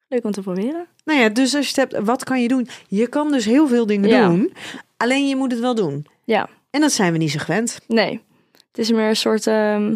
[0.07, 0.87] Leuk om te proberen.
[1.05, 2.67] Nou ja, dus als je het hebt, wat kan je doen?
[2.87, 4.27] Je kan dus heel veel dingen Ja.
[4.27, 4.53] doen.
[4.97, 6.05] Alleen je moet het wel doen.
[6.23, 6.49] Ja.
[6.69, 7.79] En dat zijn we niet zo gewend.
[7.87, 8.21] Nee.
[8.67, 9.47] Het is meer een soort...
[9.47, 9.95] ehm,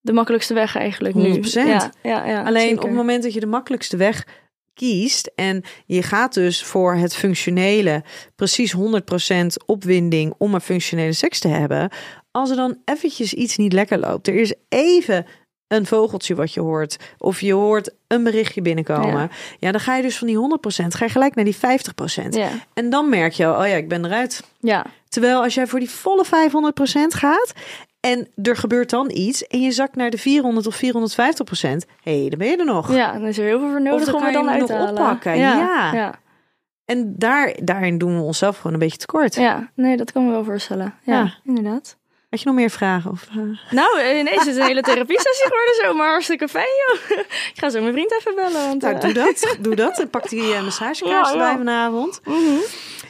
[0.00, 1.32] de makkelijkste weg eigenlijk nu.
[1.32, 1.42] 100%.
[1.52, 2.78] Ja, ja, ja, Alleen zeker.
[2.78, 4.26] op het moment dat je de makkelijkste weg
[4.74, 8.02] kiest en je gaat dus voor het functionele,
[8.36, 8.76] precies 100%
[9.66, 11.90] opwinding om een functionele seks te hebben,
[12.30, 15.26] als er dan eventjes iets niet lekker loopt, er is even
[15.68, 19.70] een vogeltje wat je hoort of je hoort een berichtje binnenkomen, ja, Ja.
[19.72, 22.34] dan ga je dus van die 100% ga je gelijk naar die 50%.
[22.34, 22.48] Ja.
[22.74, 24.42] En dan merk je, oh ja, ik ben eruit.
[24.60, 24.86] Ja.
[25.08, 26.28] Terwijl als jij voor die volle 500%
[27.14, 27.52] gaat
[28.00, 30.78] en er gebeurt dan iets en je zakt naar de 400 of 450%,
[32.02, 32.94] hé, hey, dan ben je er nog.
[32.94, 35.36] ja, dan is er heel veel voor nodig om er dan uit nog te oppakken,
[35.38, 35.90] ja.
[35.92, 36.14] ja.
[36.84, 39.34] En daar, daarin doen we onszelf gewoon een beetje tekort.
[39.34, 40.94] Ja, nee, dat kan me wel voorstellen.
[41.02, 41.34] Ja, Ja.
[41.44, 41.96] inderdaad.
[42.34, 43.10] Had je nog meer vragen?
[43.10, 43.36] Of, eh?
[43.70, 47.18] Nou, ineens is het een hele therapie-sessie geworden zo, maar hartstikke fijn, joh.
[47.52, 48.68] Ik ga zo mijn vriend even bellen.
[48.68, 49.56] Want, Nou, eh, doe dat.
[49.60, 49.98] Doe dat.
[50.00, 51.56] En pak die uh, massagekaars Ja, ja.
[51.56, 52.20] vanavond.
[52.24, 52.38] mhm.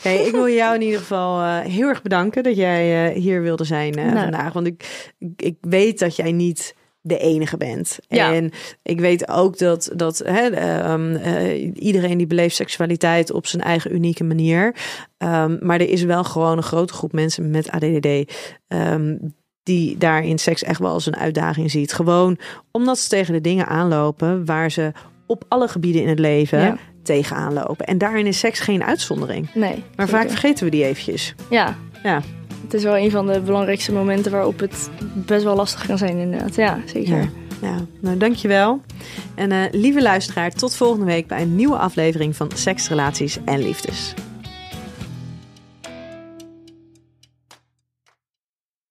[0.03, 3.65] Hey, ik wil jou in ieder geval eh, heel erg bedanken dat jij hier wilde
[3.65, 4.11] zijn Nou.
[4.19, 4.53] vandaag.
[4.53, 5.05] Want ik,
[5.37, 6.75] ik weet dat jij niet
[7.07, 7.99] de enige bent.
[8.09, 8.33] Ja.
[8.35, 8.51] En
[8.83, 13.95] ik weet ook dat, dat hè, ehm, eh, iedereen die beleeft seksualiteit op zijn eigen
[13.95, 14.75] unieke manier.
[15.19, 18.33] Ehm, maar er is wel gewoon een grote groep mensen met ADD.
[18.69, 19.17] ehm,
[19.63, 21.93] die daarin seks echt wel als een uitdaging ziet.
[21.93, 22.39] Gewoon
[22.71, 24.93] omdat ze tegen de dingen aanlopen waar ze
[25.27, 26.77] op alle gebieden in het leven Ja.
[27.03, 27.87] tegenaan lopen.
[27.87, 29.55] En daarin is seks geen uitzondering.
[29.55, 29.75] Nee.
[29.97, 30.09] Maar zeker.
[30.23, 31.35] vaak vergeten we die eventjes.
[31.51, 31.77] Ja.
[32.03, 32.23] Ja.
[32.65, 36.17] Het is wel een van de belangrijkste momenten waarop het best wel lastig kan zijn,
[36.19, 36.55] inderdaad.
[36.55, 37.31] Ja, zeker.
[37.61, 37.81] Ja.
[38.01, 38.81] Nou dankjewel.
[39.35, 43.63] En eh, lieve luisteraar, tot volgende week bij een nieuwe aflevering van Seks, Relaties en
[43.63, 44.15] Liefdes.